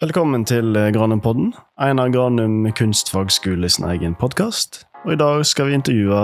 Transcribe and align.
Velkommen 0.00 0.46
til 0.48 0.76
eh, 0.80 0.86
Granum-podden, 0.96 1.50
Einar 1.76 2.08
Granum 2.08 2.64
kunstfagskole 2.72 3.68
sin 3.68 3.84
egen 3.84 4.14
podkast. 4.16 4.86
Og 5.04 5.12
i 5.12 5.16
dag 5.20 5.42
skal 5.44 5.66
vi 5.68 5.74
intervjue 5.76 6.20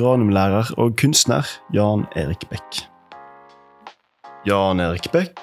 Granum-lærer 0.00 0.72
og 0.82 0.96
kunstner 0.98 1.46
Jan 1.70 2.08
Erik 2.18 2.48
Beck. 2.50 2.80
Jan 4.48 4.82
Erik 4.82 5.06
Beck, 5.12 5.38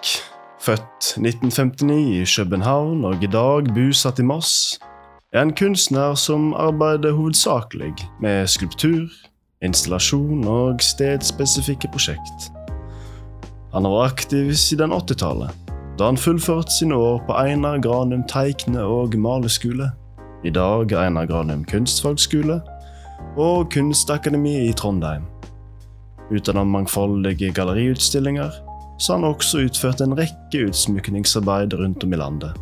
født 0.60 1.13
1959 1.15 1.96
i 2.12 2.26
København 2.28 3.05
og 3.08 3.23
i 3.23 3.29
dag 3.31 3.71
bosatt 3.71 4.19
i 4.19 4.26
Moss, 4.28 4.81
er 5.31 5.46
en 5.46 5.56
kunstner 5.56 6.19
som 6.19 6.51
arbeider 6.60 7.15
hovedsakelig 7.15 7.94
med 8.19 8.51
skulptur, 8.51 9.08
installasjon 9.63 10.44
og 10.44 10.83
stedspesifikke 10.83 11.88
prosjekt. 11.96 12.51
Han 13.72 13.88
vært 13.88 14.12
aktiv 14.12 14.51
siden 14.60 14.92
80-tallet, 14.92 15.67
da 15.97 16.11
han 16.11 16.17
fullførte 16.17 16.71
sine 16.71 16.95
år 16.95 17.23
på 17.25 17.34
Einar 17.34 17.79
Granum 17.81 18.21
teikne- 18.29 18.85
og 18.85 19.15
maleskole. 19.17 19.89
I 20.45 20.51
dag 20.53 20.93
Einar 20.93 21.25
Granum 21.25 21.63
kunstfagskole 21.65 22.59
og 23.38 23.71
Kunstakademi 23.73 24.67
i 24.67 24.73
Trondheim. 24.77 25.25
Utenom 26.29 26.69
mangfoldige 26.69 27.49
galleriutstillinger 27.53 28.52
så 28.99 29.13
han 29.13 29.25
også 29.25 29.63
utført 29.65 30.02
en 30.02 30.13
rekke 30.17 30.67
utsmykningsarbeid 30.67 31.73
rundt 31.73 32.03
om 32.03 32.13
i 32.13 32.21
landet. 32.21 32.53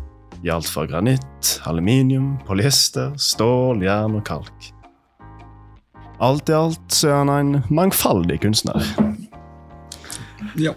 I 0.44 0.50
alt 0.52 0.68
fra 0.68 0.86
granitt, 0.86 1.60
aluminium, 1.66 2.36
polyester, 2.46 3.12
stål, 3.16 3.82
jern 3.84 4.16
og 4.16 4.24
kalk. 4.24 4.72
Alt 6.20 6.48
i 6.48 6.56
alt 6.56 6.92
så 6.92 7.12
er 7.12 7.22
han 7.24 7.32
en 7.36 7.62
mangfoldig 7.68 8.40
kunstner. 8.40 8.80
Ja. 10.56 10.72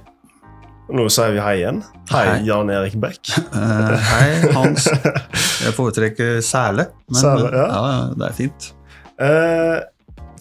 Og 0.90 0.96
nå 0.98 1.06
sier 1.14 1.36
vi 1.36 1.42
hei 1.44 1.60
igjen. 1.60 1.84
Hei, 2.10 2.24
Hei. 2.26 2.38
Jan 2.48 2.72
Erik 2.74 2.96
Beck. 3.02 3.30
Uh, 3.54 3.94
hei, 4.10 4.30
Hans. 4.56 4.88
Jeg 5.62 5.76
foretrekker 5.78 6.40
Sæle, 6.46 6.88
Men 7.12 7.20
Sæle, 7.20 7.52
ja. 7.54 7.68
ja, 7.70 8.00
det 8.18 8.26
er 8.30 8.36
fint. 8.38 8.70
Uh, 9.22 9.78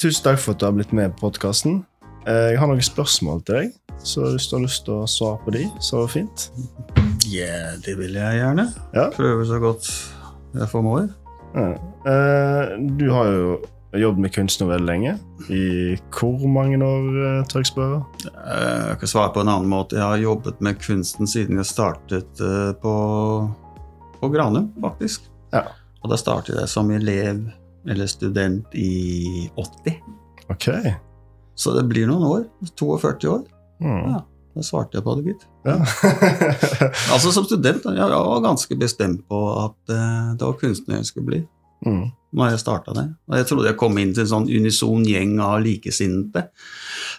tusen 0.01 0.25
takk 0.25 0.41
for 0.41 0.57
at 0.57 0.63
du 0.63 0.69
har 0.69 0.77
blitt 0.79 0.95
med 0.97 1.13
på 1.19 1.27
podkasten. 1.27 1.83
Uh, 2.25 2.49
jeg 2.55 2.63
har 2.63 2.71
noen 2.71 2.81
spørsmål 2.85 3.43
til 3.45 3.59
deg, 3.61 3.77
så 4.01 4.31
hvis 4.33 4.49
du 4.49 4.57
har 4.57 4.65
lyst 4.65 4.87
til 4.89 4.97
å 5.03 5.11
svare 5.11 5.43
på 5.45 5.53
de, 5.59 5.67
så 5.85 6.01
er 6.01 6.07
det 6.07 6.15
fint. 6.17 6.49
Ja, 7.29 7.77
det 7.85 7.99
vil 8.01 8.17
jeg 8.17 8.41
gjerne. 8.41 8.71
Ja. 8.97 9.11
Prøve 9.12 9.45
så 9.51 9.61
godt 9.61 9.93
jeg 10.57 10.73
formår. 10.73 11.11
Uh, 11.53 11.77
Eh, 12.09 12.79
du 12.97 13.11
har 13.12 13.27
jo 13.35 13.49
jobbet 13.97 14.20
med 14.20 14.33
kunst 14.34 14.61
nå 14.61 14.67
veldig 14.69 14.86
lenge. 14.89 15.14
I 15.48 15.97
hvor 16.12 16.42
mange 16.53 16.77
år, 16.84 17.06
eh, 17.25 17.44
tør 17.48 17.62
jeg 17.62 17.70
spørre? 17.70 18.00
Eh, 18.28 18.89
Jeg 18.91 18.98
kan 19.00 19.08
svare 19.08 19.33
på 19.33 19.41
en 19.41 19.48
annen 19.48 19.69
måte. 19.70 19.97
Jeg 19.97 20.05
har 20.05 20.19
jobbet 20.20 20.61
med 20.61 20.78
kunsten 20.78 21.27
siden 21.27 21.56
jeg 21.56 21.64
startet 21.70 22.41
eh, 22.44 22.72
på, 22.83 22.92
på 24.20 24.31
Granum, 24.34 24.69
faktisk. 24.83 25.28
Ja. 25.55 25.62
Og 26.03 26.11
da 26.12 26.16
startet 26.20 26.59
jeg 26.61 26.69
som 26.69 26.91
elev 26.91 27.48
eller 27.89 28.06
student 28.06 28.66
i 28.77 29.48
80. 29.56 29.97
Ok. 30.53 30.69
Så 31.56 31.72
det 31.75 31.86
blir 31.89 32.06
noen 32.06 32.22
år. 32.28 32.44
42 32.77 33.28
år. 33.33 33.47
Mm. 33.81 34.12
Ja. 34.12 34.20
Da 34.59 34.62
svarte 34.66 34.98
jeg 34.98 35.05
på 35.06 35.14
det, 35.16 35.33
gitt. 35.33 35.47
Ja. 35.64 35.78
Altså 37.14 37.33
Som 37.33 37.44
student 37.47 37.84
jeg 37.84 37.97
jeg 37.97 38.11
var 38.11 38.41
ganske 38.44 38.77
bestemt 38.78 39.25
på 39.28 39.39
at 39.64 39.77
det 39.89 40.44
var 40.44 40.56
kunstner 40.61 40.97
jeg 41.00 41.06
skulle 41.09 41.27
bli. 41.27 41.41
Mm. 41.87 42.05
når 42.39 42.51
jeg 42.53 42.61
starta 42.62 42.95
det. 42.97 43.07
Og 43.29 43.37
jeg 43.39 43.48
trodde 43.48 43.69
jeg 43.71 43.79
kom 43.81 43.98
inn 44.01 44.15
til 44.15 44.25
en 44.25 44.31
sånn 44.33 44.48
unison 44.51 45.05
gjeng 45.07 45.34
av 45.45 45.59
likesinnede. 45.65 46.45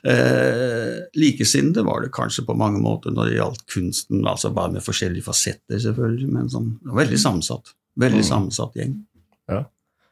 Eh, 0.03 0.95
likesinnede 1.19 1.83
var 1.87 2.03
det 2.03 2.13
kanskje 2.15 2.45
på 2.47 2.55
mange 2.57 2.81
måter 2.83 3.13
når 3.15 3.29
det 3.29 3.37
gjaldt 3.39 3.65
kunsten, 3.73 4.23
altså 4.27 4.53
bare 4.55 4.75
med 4.77 4.85
forskjellige 4.85 5.25
fasetter, 5.27 5.81
selvfølgelig, 5.81 6.31
men 6.35 6.49
sånn, 6.53 6.73
veldig 6.85 7.19
sammensatt. 7.19 7.73
Veldig 7.99 8.23
Mm. 8.23 8.29
sammensatt 8.29 8.75
gjeng. 8.79 8.97
Ja. 9.49 9.63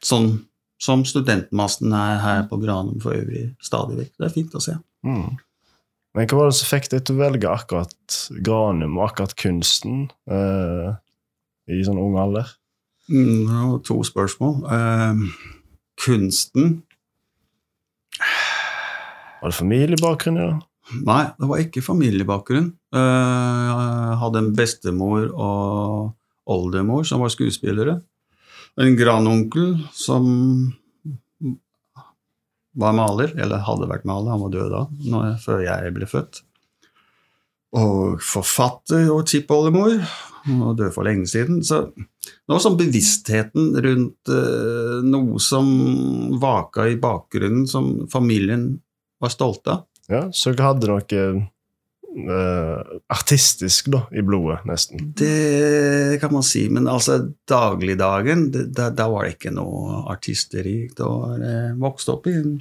Sånn 0.04 0.32
som 0.78 1.04
studentmassen 1.04 1.92
er 1.92 2.18
her 2.22 2.42
på 2.50 2.58
Granum 2.62 3.00
for 3.02 3.16
øvrig 3.16 3.56
stadig 3.64 3.96
vekk. 3.98 4.12
Det 4.18 4.26
er 4.26 4.34
fint 4.34 4.54
å 4.54 4.62
se. 4.62 4.76
Mm. 5.06 5.38
Men 6.14 6.26
hva 6.30 6.38
var 6.38 6.50
det 6.50 6.58
som 6.58 6.70
fikk 6.70 6.88
deg 6.90 7.04
til 7.04 7.16
å 7.16 7.22
velge 7.22 7.50
akkurat 7.50 8.18
Granum 8.42 8.98
og 8.98 9.08
akkurat 9.10 9.34
kunsten 9.38 10.08
eh, 10.30 10.94
i 11.68 11.82
sånn 11.86 12.00
ung 12.00 12.16
alder? 12.18 12.46
Mm, 13.08 13.46
det 13.48 13.58
var 13.72 13.78
to 13.88 13.98
spørsmål. 14.04 14.58
Uh, 14.68 15.22
kunsten 16.04 16.82
Var 19.40 19.50
det 19.52 19.56
familiebakgrunn 19.56 20.38
det? 20.40 20.48
Nei, 21.04 21.22
det 21.38 21.48
var 21.50 21.60
ikke 21.62 21.82
familiebakgrunn. 21.84 22.70
Eh, 22.96 23.66
Jeg 23.68 24.16
hadde 24.22 24.40
en 24.40 24.54
bestemor 24.56 25.26
og 25.36 26.14
oldemor 26.48 27.04
som 27.04 27.20
var 27.20 27.28
skuespillere. 27.34 27.98
En 28.80 28.96
grandonkel 28.96 29.74
som 29.92 30.24
var 32.78 32.94
maler, 32.96 33.34
eller 33.36 33.60
hadde 33.66 33.90
vært 33.90 34.06
maler, 34.08 34.32
han 34.32 34.42
var 34.46 34.54
død 34.54 34.70
da, 34.72 34.82
når, 35.12 35.36
før 35.44 35.62
jeg 35.66 35.94
ble 35.96 36.08
født. 36.08 36.40
Og 37.76 38.22
forfatter 38.24 39.10
og 39.12 39.26
tippoldemor, 39.28 39.98
og 40.48 40.62
var 40.62 40.78
død 40.78 40.94
for 40.94 41.04
lenge 41.04 41.26
siden. 41.28 41.58
Så 41.66 41.82
det 41.92 42.48
var 42.48 42.62
sånn 42.64 42.78
bevisstheten 42.80 43.74
rundt 43.84 44.32
uh, 44.32 45.02
noe 45.04 45.36
som 45.42 45.68
vaka 46.40 46.86
i 46.88 46.96
bakgrunnen, 47.00 47.66
som 47.68 48.06
familien 48.12 48.70
var 49.20 49.34
stolte 49.34 49.74
av. 49.74 49.84
Ja, 50.08 50.22
Så 50.32 50.54
dere 50.56 50.70
hadde 50.70 50.88
noe 50.88 51.26
uh, 52.32 52.96
artistisk 53.12 53.90
da, 53.92 54.06
i 54.16 54.22
blodet, 54.24 54.62
nesten? 54.64 55.10
Det 55.18 56.16
kan 56.22 56.32
man 56.32 56.46
si, 56.46 56.64
men 56.72 56.88
altså 56.88 57.18
dagligdagen, 57.52 58.48
det- 58.54 58.70
da, 58.72 58.88
da 58.88 59.10
var 59.12 59.26
det 59.28 59.36
ikke 59.36 59.52
noe 59.52 60.06
artisteri. 60.08 60.86
Da 60.96 61.04
var 61.12 61.36
jeg 61.44 61.76
vokst 61.84 62.08
opp 62.14 62.30
i 62.32 62.38
en, 62.40 62.56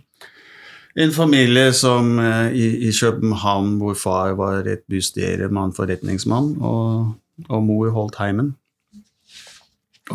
en 0.97 1.13
familie 1.13 1.71
som 1.77 2.17
eh, 2.19 2.51
i, 2.57 2.67
i 2.89 2.91
København, 2.91 3.75
hvor 3.81 3.97
far 3.97 4.35
var 4.39 4.67
et 4.67 4.85
bystyremann, 4.89 5.75
forretningsmann, 5.77 6.55
og, 6.61 7.13
og 7.49 7.63
mor 7.63 7.91
holdt 7.93 8.17
heimen. 8.21 8.55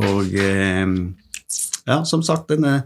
Og 0.02 0.32
eh, 0.34 0.86
ja, 1.86 2.02
som 2.08 2.24
sagt, 2.26 2.50
denne 2.50 2.80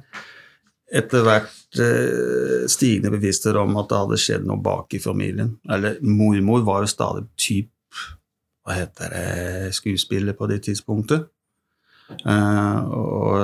etter 0.87 1.25
hvert 1.27 1.81
eh, 1.83 2.67
stigende 2.71 3.11
bevissthet 3.15 3.57
om 3.59 3.79
at 3.81 3.89
det 3.91 4.03
hadde 4.03 4.21
skjedd 4.21 4.47
noe 4.47 4.63
bak 4.63 4.95
i 4.95 5.03
familien. 5.03 5.57
Eller 5.71 5.97
mormor 6.05 6.67
var 6.67 6.85
jo 6.85 6.93
stadig 6.93 7.27
typ 7.41 7.73
hva 8.67 8.75
heter 8.75 9.13
det, 9.15 9.75
skuespiller 9.79 10.35
på 10.35 10.49
det 10.51 10.65
tidspunktet. 10.67 11.29
Eh, 12.27 12.81
og 12.93 13.41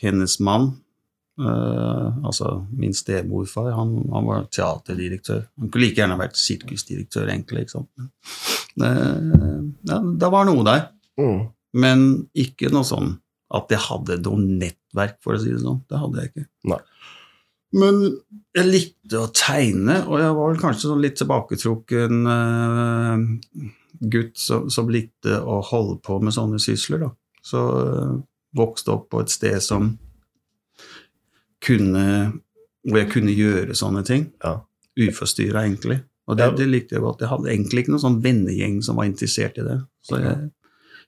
hennes 0.00 0.40
mann, 0.40 0.72
eh, 1.40 2.18
altså 2.26 2.52
min 2.76 2.92
stemorfar, 2.96 3.70
han, 3.76 3.94
han 4.12 4.28
var 4.28 4.46
teaterdirektør. 4.52 5.46
Han 5.60 5.70
kunne 5.70 5.86
like 5.86 6.00
gjerne 6.00 6.18
vært 6.20 6.38
sirkusdirektør, 6.40 7.30
egentlig. 7.32 7.64
Ikke 7.66 7.78
sant? 7.78 8.10
Eh, 8.80 9.56
ja, 9.90 9.98
det 10.22 10.32
var 10.36 10.48
noe 10.48 10.66
der, 10.68 10.88
Mm. 11.20 11.40
men 11.76 12.04
ikke 12.38 12.70
noe 12.72 12.86
sånn 12.86 13.10
at 13.52 13.72
jeg 13.72 13.82
hadde 13.82 14.20
noe 14.24 14.38
nettverk, 14.40 15.18
for 15.20 15.34
å 15.34 15.40
si 15.42 15.50
det 15.50 15.60
sånn. 15.60 15.82
Det 15.90 15.98
hadde 16.00 16.22
jeg 16.22 16.30
ikke. 16.30 16.46
Nei. 16.70 16.78
Men 17.72 17.98
jeg 18.56 18.66
likte 18.66 19.18
å 19.20 19.30
tegne, 19.34 20.00
og 20.06 20.18
jeg 20.18 20.36
var 20.38 20.48
vel 20.52 20.62
kanskje 20.62 20.88
sånn 20.88 21.02
litt 21.04 21.18
tilbaketrukken 21.20 22.26
uh, 22.26 23.68
gutt 24.00 24.38
som, 24.40 24.70
som 24.70 24.88
likte 24.90 25.36
å 25.38 25.60
holde 25.68 25.98
på 26.02 26.16
med 26.22 26.34
sånne 26.34 26.58
sysler. 26.62 27.04
Da. 27.04 27.10
Så 27.46 27.60
vokste 28.56 28.94
opp 28.96 29.10
på 29.12 29.20
et 29.22 29.30
sted 29.30 29.60
som 29.62 29.92
kunne 31.64 32.04
Hvor 32.88 32.96
jeg 32.96 33.10
kunne 33.12 33.32
gjøre 33.36 33.74
sånne 33.76 34.00
ting. 34.08 34.30
Ja. 34.40 34.54
Uforstyrra, 34.96 35.66
egentlig. 35.66 35.98
Og 36.30 36.38
det, 36.38 36.46
det 36.56 36.68
likte 36.70 36.96
jeg 36.96 37.04
godt. 37.04 37.20
Jeg 37.20 37.28
hadde 37.28 37.50
egentlig 37.52 37.82
ikke 37.82 37.92
noen 37.92 38.04
sånn 38.06 38.20
vennegjeng 38.24 38.78
som 38.86 38.96
var 38.96 39.08
interessert 39.10 39.58
i 39.60 39.64
det. 39.66 39.76
Så 40.06 40.20
jeg, 40.22 40.48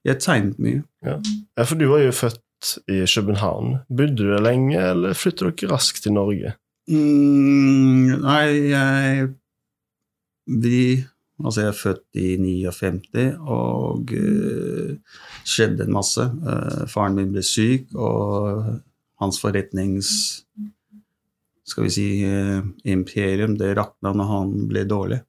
jeg 0.04 0.20
tegnet 0.20 0.58
mye. 0.60 0.82
Ja, 1.06 1.16
for 1.62 1.80
du 1.80 1.86
var 1.88 2.02
jo 2.02 2.10
født 2.12 2.74
i 2.90 3.02
København. 3.06 3.78
Bodde 3.88 4.18
du 4.18 4.26
der 4.34 4.42
lenge, 4.44 4.76
eller 4.80 5.16
flyttet 5.18 5.62
dere 5.62 5.72
raskt 5.72 6.02
til 6.04 6.16
Norge? 6.18 6.54
Mm, 6.90 8.18
nei, 8.24 8.44
jeg 8.72 9.30
Vi 10.50 11.04
Altså, 11.42 11.60
jeg 11.60 11.68
er 11.68 11.78
født 11.78 12.18
i 12.22 12.36
59, 12.38 13.22
og 13.50 14.12
uh, 14.14 14.90
skjedde 15.48 15.88
en 15.88 15.94
masse. 15.96 16.22
Uh, 16.22 16.84
faren 16.86 17.16
min 17.18 17.32
ble 17.34 17.42
syk, 17.42 17.88
og 17.98 18.68
hans 19.22 19.40
forretnings 19.42 20.08
Skal 21.64 21.86
vi 21.86 21.90
si 21.94 22.06
eh, 22.26 22.62
imperium, 22.90 23.54
det 23.56 23.76
rakna 23.78 24.10
når 24.12 24.28
han 24.28 24.56
ble 24.68 24.82
dårlig. 24.90 25.20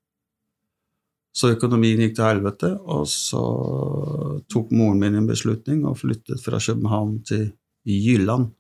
Så 1.34 1.50
økonomien 1.54 2.02
gikk 2.02 2.16
til 2.18 2.28
helvete, 2.28 2.72
og 2.78 3.06
så 3.10 3.42
tok 4.54 4.74
moren 4.74 5.00
min 5.02 5.18
en 5.18 5.30
beslutning 5.30 5.86
og 5.90 6.00
flyttet 6.02 6.42
fra 6.44 6.60
København 6.62 7.16
til 7.26 7.48
Jylland. 7.90 8.52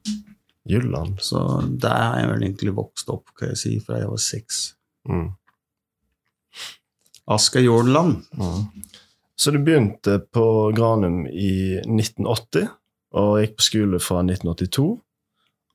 Jylland. 0.69 1.19
Så 1.21 1.41
der 1.69 1.97
har 1.97 2.17
jeg 2.21 2.29
vel 2.31 2.45
egentlig 2.47 2.75
vokst 2.77 3.09
opp, 3.13 3.33
kan 3.37 3.51
jeg 3.51 3.61
si, 3.61 3.73
fra 3.83 3.99
jeg 4.01 4.09
var 4.09 4.21
seks. 4.21 4.61
Mm. 5.09 5.29
Asker 7.33 7.61
Jordanland. 7.61 8.23
Mm. 8.41 8.65
Så 9.35 9.51
du 9.51 9.59
begynte 9.59 10.19
på 10.33 10.45
Granum 10.75 11.27
i 11.27 11.77
1980, 11.83 12.69
og 13.13 13.39
gikk 13.43 13.57
på 13.59 13.67
skole 13.67 14.01
fra 14.01 14.23
1982. 14.25 14.87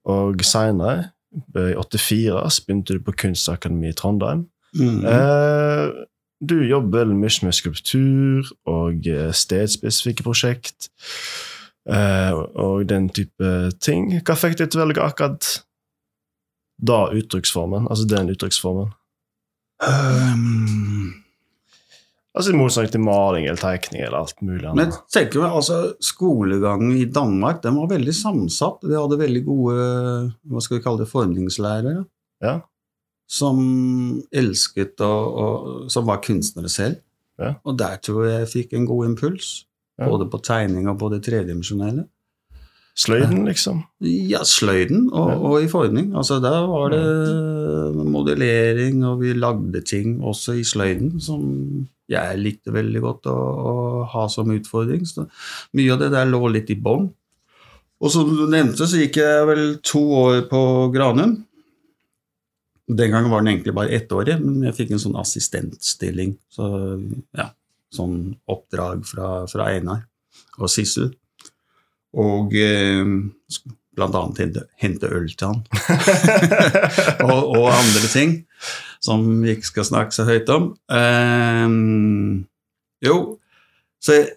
Og 0.08 0.44
seinere, 0.46 1.10
i 1.55 1.75
84, 1.76 2.50
så 2.50 2.64
begynte 2.66 2.96
du 2.96 3.02
på 3.05 3.12
Kunstakademiet 3.12 3.96
i 3.96 3.99
Trondheim. 3.99 4.46
Mm. 4.78 5.05
Eh, 5.05 5.90
du 6.49 6.56
jobber 6.69 7.02
veldig 7.02 7.16
mye 7.19 7.49
med 7.49 7.56
skulptur 7.56 8.50
og 8.69 9.06
eh, 9.08 9.31
stedspesifikke 9.34 10.25
prosjekt. 10.26 10.90
Eh, 11.88 12.32
og 12.34 12.88
den 12.88 13.08
type 13.08 13.55
ting. 13.81 14.12
Hva 14.22 14.37
fikk 14.38 14.58
deg 14.60 14.70
til 14.70 14.81
å 14.81 14.87
velge 14.87 15.05
akkurat 15.05 15.49
da 16.78 17.08
uttrykksformen? 17.16 17.88
Altså 17.90 18.06
den 18.08 18.31
uttrykksformen? 18.34 18.93
Um, 19.78 21.14
Altså 22.36 22.52
i 22.52 22.58
motsetning 22.58 22.92
til 22.92 23.02
maling 23.02 23.46
eller 23.48 23.60
tegning 23.60 24.02
eller 24.04 24.19
alt 24.20 24.42
mulig 24.44 24.72
men 24.76 24.92
tenker 25.10 25.40
meg, 25.42 25.54
altså, 25.58 25.78
Skolegangen 26.04 26.92
i 26.98 27.06
Danmark 27.10 27.62
den 27.64 27.78
var 27.80 27.88
veldig 27.90 28.14
sammensatt. 28.14 28.84
Vi 28.84 28.94
hadde 28.94 29.20
veldig 29.20 29.42
gode 29.46 29.76
hva 30.44 30.62
skal 30.62 30.78
vi 30.78 30.84
kalle 30.84 31.02
det, 31.02 31.08
formingslærere. 31.10 32.04
Ja. 32.44 32.58
Som 33.28 33.58
elsket 34.30 35.00
og 35.04 35.88
Som 35.92 36.06
var 36.08 36.22
kunstnere 36.25 36.70
selv. 36.72 37.00
Ja. 37.38 37.56
Og 37.64 37.78
der 37.78 37.98
tror 38.02 38.26
jeg 38.26 38.44
jeg 38.44 38.52
fikk 38.52 38.76
en 38.76 38.86
god 38.86 39.10
impuls. 39.12 39.50
Ja. 39.98 40.06
Både 40.10 40.28
på 40.30 40.40
tegning 40.44 40.86
og 40.90 40.98
på 41.00 41.10
det 41.10 41.25
tredimensjonelle. 41.26 42.06
Sløyden, 42.98 43.44
liksom. 43.46 43.84
Ja, 44.02 44.40
sløyden 44.42 45.04
og, 45.14 45.44
og 45.46 45.62
i 45.62 45.69
forming. 45.70 46.10
Altså, 46.19 46.40
der 46.42 46.64
var 46.66 46.90
det 46.90 48.06
modellering, 48.10 49.04
og 49.06 49.20
vi 49.22 49.36
lagde 49.38 49.82
ting 49.86 50.19
også 50.19 50.56
i 50.58 50.64
sløyden 50.66 51.20
som 51.22 51.44
jeg 52.08 52.40
likte 52.40 52.72
veldig 52.75 53.02
godt 53.05 53.28
å, 53.31 53.37
å 53.37 53.75
ha 54.14 54.25
som 54.32 54.50
utfordring. 54.55 55.05
Så 55.08 55.26
mye 55.76 55.94
av 55.94 56.02
det 56.02 56.12
der 56.14 56.31
lå 56.31 56.40
litt 56.52 56.72
i 56.72 56.78
bånn. 56.81 57.10
Og 57.99 58.14
som 58.14 58.31
du 58.31 58.46
nevnte, 58.50 58.87
så 58.87 59.00
gikk 59.00 59.19
jeg 59.20 59.46
vel 59.49 59.62
to 59.87 60.02
år 60.20 60.43
på 60.50 60.60
Granum. 60.94 61.37
Den 62.88 63.12
gangen 63.12 63.32
var 63.32 63.43
den 63.43 63.52
egentlig 63.52 63.75
bare 63.76 63.93
ettårig, 63.99 64.38
men 64.40 64.69
jeg 64.69 64.76
fikk 64.78 64.94
en 64.94 65.02
sånn 65.02 65.19
assistentstilling. 65.20 66.37
Så 66.55 66.69
ja, 67.37 67.50
sånn 67.93 68.20
oppdrag 68.49 69.02
fra, 69.08 69.32
fra 69.50 69.69
Einar 69.75 70.06
og 70.56 70.70
Sissel. 70.72 71.11
Og 72.19 72.54
eh, 72.56 73.04
annet 74.06 74.42
hente, 74.42 74.66
hente 74.78 75.10
øl 75.10 75.30
til 75.34 75.50
han. 75.50 75.64
og, 77.28 77.40
og 77.56 77.72
andre 77.72 78.10
ting 78.12 78.36
som 79.04 79.26
vi 79.42 79.54
ikke 79.54 79.68
skal 79.68 79.86
snakke 79.86 80.14
så 80.14 80.26
høyt 80.28 80.48
om. 80.52 80.70
Ehm, 80.92 82.46
jo, 83.04 83.16
så 84.02 84.18
jeg, 84.18 84.28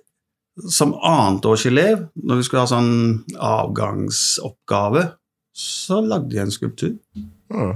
som 0.70 0.94
annetårselev, 0.94 2.08
når 2.22 2.40
vi 2.40 2.46
skulle 2.46 2.66
ha 2.66 2.70
sånn 2.70 3.24
avgangsoppgave, 3.40 5.08
så 5.58 6.02
lagde 6.06 6.36
jeg 6.36 6.46
en 6.46 6.54
skulptur. 6.54 6.94
Mm. 7.52 7.74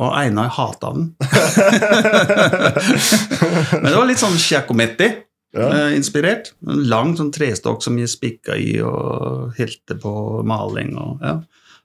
Og 0.00 0.14
Einar 0.14 0.52
hata 0.54 0.92
den. 0.94 1.08
Men 3.82 3.88
det 3.90 3.96
var 3.96 4.08
litt 4.08 4.22
sånn 4.22 4.38
Giacometti-inspirert. 4.38 5.29
Ja. 5.56 5.70
En 5.90 6.84
lang 6.86 7.16
sånn 7.18 7.32
trestokk 7.34 7.82
som 7.82 7.96
jeg 7.98 8.10
spikka 8.12 8.54
i 8.54 8.76
og 8.86 9.56
helte 9.58 9.96
på 9.98 10.12
maling. 10.46 10.94
Og, 11.00 11.24
ja. 11.24 11.40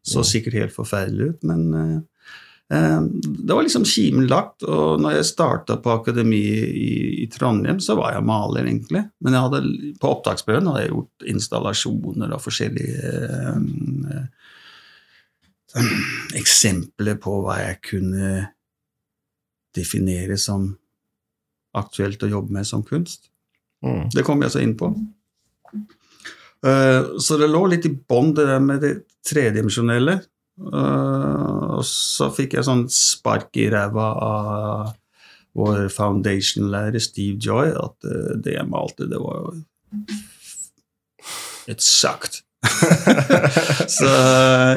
Så 0.06 0.22
sikkert 0.28 0.60
helt 0.60 0.76
forferdelig 0.76 1.32
ut, 1.32 1.46
men 1.50 1.62
eh, 1.74 1.96
eh, 2.78 3.00
det 3.26 3.56
var 3.56 3.66
liksom 3.66 3.88
kimen 3.90 4.28
lagt. 4.30 4.62
Og 4.62 5.02
når 5.02 5.18
jeg 5.18 5.32
starta 5.32 5.80
på 5.82 5.96
akademiet 5.96 6.70
i, 6.70 7.24
i 7.24 7.28
Trondheim, 7.34 7.82
så 7.82 7.98
var 7.98 8.14
jeg 8.14 8.28
maler, 8.30 8.68
egentlig. 8.70 9.02
Men 9.26 9.40
hadde, 9.40 9.64
på 9.98 10.12
opptaksprøven 10.14 10.70
hadde 10.70 10.86
jeg 10.86 10.94
gjort 10.94 11.30
installasjoner 11.34 12.38
og 12.38 12.44
forskjellige 12.46 13.16
eh, 13.42 14.24
eh, 15.74 15.94
eksempler 16.38 17.18
på 17.26 17.40
hva 17.42 17.58
jeg 17.64 17.82
kunne 17.90 18.34
definere 19.76 20.38
som 20.40 20.70
aktuelt 21.76 22.22
å 22.24 22.30
jobbe 22.38 22.54
med 22.56 22.70
som 22.70 22.86
kunst. 22.86 23.32
Mm. 23.83 24.07
Det 24.13 24.24
kom 24.25 24.44
jeg 24.45 24.54
så 24.54 24.62
inn 24.63 24.75
på. 24.80 24.92
Uh, 26.66 27.18
så 27.22 27.38
det 27.38 27.50
lå 27.51 27.66
litt 27.69 27.86
i 27.86 27.94
bånn, 27.94 28.33
det 28.38 28.48
der 28.50 28.63
med 28.63 28.81
det 28.83 28.94
tredimensjonelle. 29.25 30.19
Uh, 30.56 31.80
og 31.80 31.83
så 31.88 32.30
fikk 32.33 32.56
jeg 32.57 32.68
sånn 32.68 32.86
spark 32.92 33.57
i 33.60 33.68
ræva 33.74 34.07
av 34.24 34.94
vår 35.56 35.88
foundation-lærer 35.94 37.04
Steve 37.04 37.39
Joy, 37.42 37.74
at 37.75 38.07
uh, 38.07 38.33
det 38.42 38.57
jeg 38.57 38.72
malte, 38.72 39.10
det 39.12 39.22
var 39.22 39.54
It 41.66 41.81
sucked. 41.81 42.44
så 43.98 44.10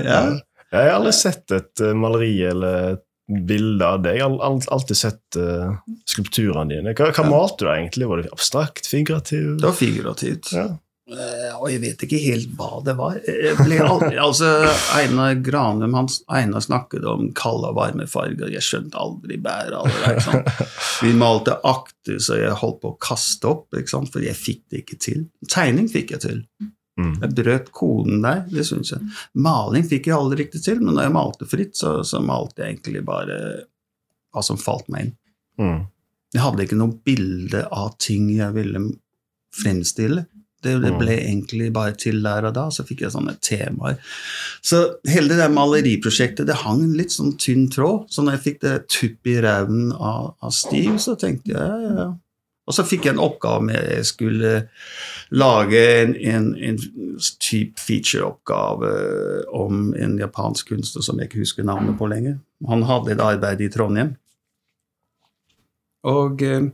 ja. 0.05 0.21
Jeg 0.69 0.85
har 0.85 0.95
aldri 0.95 1.13
sett 1.17 1.53
et 1.57 1.83
maleri 1.97 2.35
eller 2.49 2.95
et 2.95 3.08
bilde 3.29 3.85
av 3.87 4.03
deg. 4.03 4.17
Jeg 4.21 4.25
har 4.25 4.67
alltid 4.73 4.97
sett 4.97 5.37
uh, 5.37 5.75
skulpturene 6.09 6.71
dine. 6.75 6.95
Hva, 6.97 7.11
hva 7.13 7.25
Ja. 7.27 7.31
malte 7.31 7.67
du 7.67 7.73
egentlig? 7.75 8.09
Var 8.09 8.23
det 8.23 8.31
abstrakt, 8.33 8.87
figurativt? 8.89 9.59
Det 9.61 9.67
var 9.69 9.77
figurativt. 9.77 10.53
Ja. 10.57 10.69
Uh, 11.09 11.55
Og 11.63 11.71
jeg 11.73 11.81
vet 11.81 12.03
ikke 12.05 12.19
helt 12.21 12.51
hva 12.59 12.83
det 12.85 12.93
var. 12.99 13.15
Jeg 13.25 13.55
ble 13.63 13.79
aldri, 13.85 14.19
altså, 14.29 14.49
Einar 14.97 15.39
Granum 15.45 15.95
han, 15.97 16.09
Einar 16.29 16.61
snakket 16.65 17.05
om 17.09 17.31
kalde 17.37 17.71
og 17.73 17.79
varme 17.81 18.05
farger. 18.09 18.51
Jeg 18.53 18.65
skjønte 18.67 19.01
aldri 19.01 19.39
bæret 19.41 19.73
av 19.77 19.89
det. 19.89 20.03
der, 20.05 20.19
ikke? 20.21 20.67
Vi 21.07 21.13
malte 21.17 21.57
akter 21.65 22.19
så 22.21 22.37
jeg 22.41 22.57
holdt 22.61 22.81
på 22.85 22.93
å 22.93 22.99
kaste 23.01 23.49
opp, 23.53 23.69
ikke 23.77 23.93
sant? 23.93 24.13
for 24.13 24.25
jeg 24.25 24.37
fikk 24.37 24.65
det 24.73 24.83
ikke 24.85 24.99
til. 25.05 25.25
Tegning 25.49 25.89
fikk 25.93 26.13
jeg 26.17 26.25
til. 26.27 26.43
Mm. 26.99 27.13
Jeg 27.23 27.35
brøt 27.39 27.69
koden 27.73 28.23
der, 28.25 28.41
det 28.51 28.65
syns 28.67 28.91
jeg. 28.91 29.01
Maling 29.39 29.85
fikk 29.87 30.09
jeg 30.11 30.17
aldri 30.19 30.41
riktig 30.45 30.65
til, 30.65 30.81
men 30.83 30.97
når 30.99 31.07
jeg 31.07 31.15
malte 31.15 31.47
fritt, 31.47 31.77
så, 31.79 32.01
så 32.03 32.19
malte 32.25 32.65
jeg 32.65 32.75
egentlig 32.77 33.05
bare 33.07 33.37
hva 34.35 34.43
som 34.43 34.59
falt 34.59 34.89
meg 34.93 35.07
inn. 35.07 35.15
Mm. 35.63 35.79
Jeg 36.35 36.43
hadde 36.45 36.67
ikke 36.67 36.77
noe 36.81 36.99
bilde 37.07 37.63
av 37.73 37.95
ting 38.03 38.27
jeg 38.35 38.53
ville 38.59 38.83
fremstille. 39.57 40.27
Det, 40.59 40.73
det 40.83 40.91
Mm. 40.91 40.99
ble 40.99 41.15
egentlig 41.23 41.69
bare 41.73 41.95
til 41.95 42.19
der 42.23 42.49
og 42.49 42.55
da, 42.57 42.65
så 42.75 42.83
fikk 42.83 43.05
jeg 43.07 43.13
sånne 43.15 43.37
temaer. 43.47 43.95
Så 44.61 44.81
hele 45.07 45.29
det 45.31 45.39
der 45.39 45.53
maleriprosjektet 45.55 46.49
det 46.51 46.57
hang 46.65 46.83
en 46.83 46.97
litt 46.99 47.15
sånn 47.15 47.37
tynn 47.39 47.69
tråd. 47.71 48.09
Så 48.11 48.25
når 48.27 48.35
jeg 48.37 48.43
fikk 48.49 48.61
det 48.67 48.73
tupp 48.91 49.31
i 49.31 49.37
ræven 49.45 49.93
av, 49.95 50.33
av 50.43 50.51
Steve, 50.51 50.99
så 50.99 51.15
tenkte 51.15 51.55
jeg 51.55 51.63
ja, 51.63 51.93
ja. 52.03 52.09
Og 52.69 52.77
så 52.77 52.85
fikk 52.85 53.07
jeg 53.09 53.17
en 53.17 53.23
oppgave 53.25 53.65
med 53.65 53.91
jeg 53.95 54.05
skulle 54.05 54.53
lage 55.33 55.81
en, 56.03 56.15
en, 56.17 56.49
en 56.69 56.79
type 57.41 57.81
featureoppgave 57.81 58.91
om 59.57 59.95
en 59.97 60.19
japansk 60.21 60.75
kunstner 60.75 61.05
som 61.07 61.19
jeg 61.21 61.31
ikke 61.31 61.43
husker 61.47 61.67
navnet 61.69 61.97
på 61.99 62.09
lenger. 62.13 62.37
Han 62.69 62.85
hadde 62.89 63.15
et 63.17 63.25
arbeid 63.25 63.65
i 63.65 63.71
Trondheim. 63.73 64.15
Og 66.09 66.43
eh, 66.47 66.69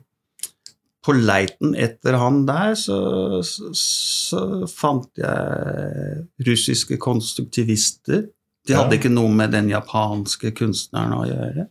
på 1.04 1.14
leiten 1.16 1.74
etter 1.76 2.16
han 2.20 2.42
der, 2.48 2.74
så, 2.80 2.98
så, 3.44 3.70
så 3.76 4.42
fant 4.70 5.10
jeg 5.20 6.24
russiske 6.48 6.98
konstruktivister. 7.02 8.26
De 8.64 8.72
hadde 8.76 8.96
Ja. 8.96 9.00
ikke 9.02 9.12
noe 9.12 9.28
med 9.32 9.52
den 9.52 9.68
japanske 9.72 10.54
kunstneren 10.56 11.12
å 11.12 11.24
gjøre. 11.28 11.66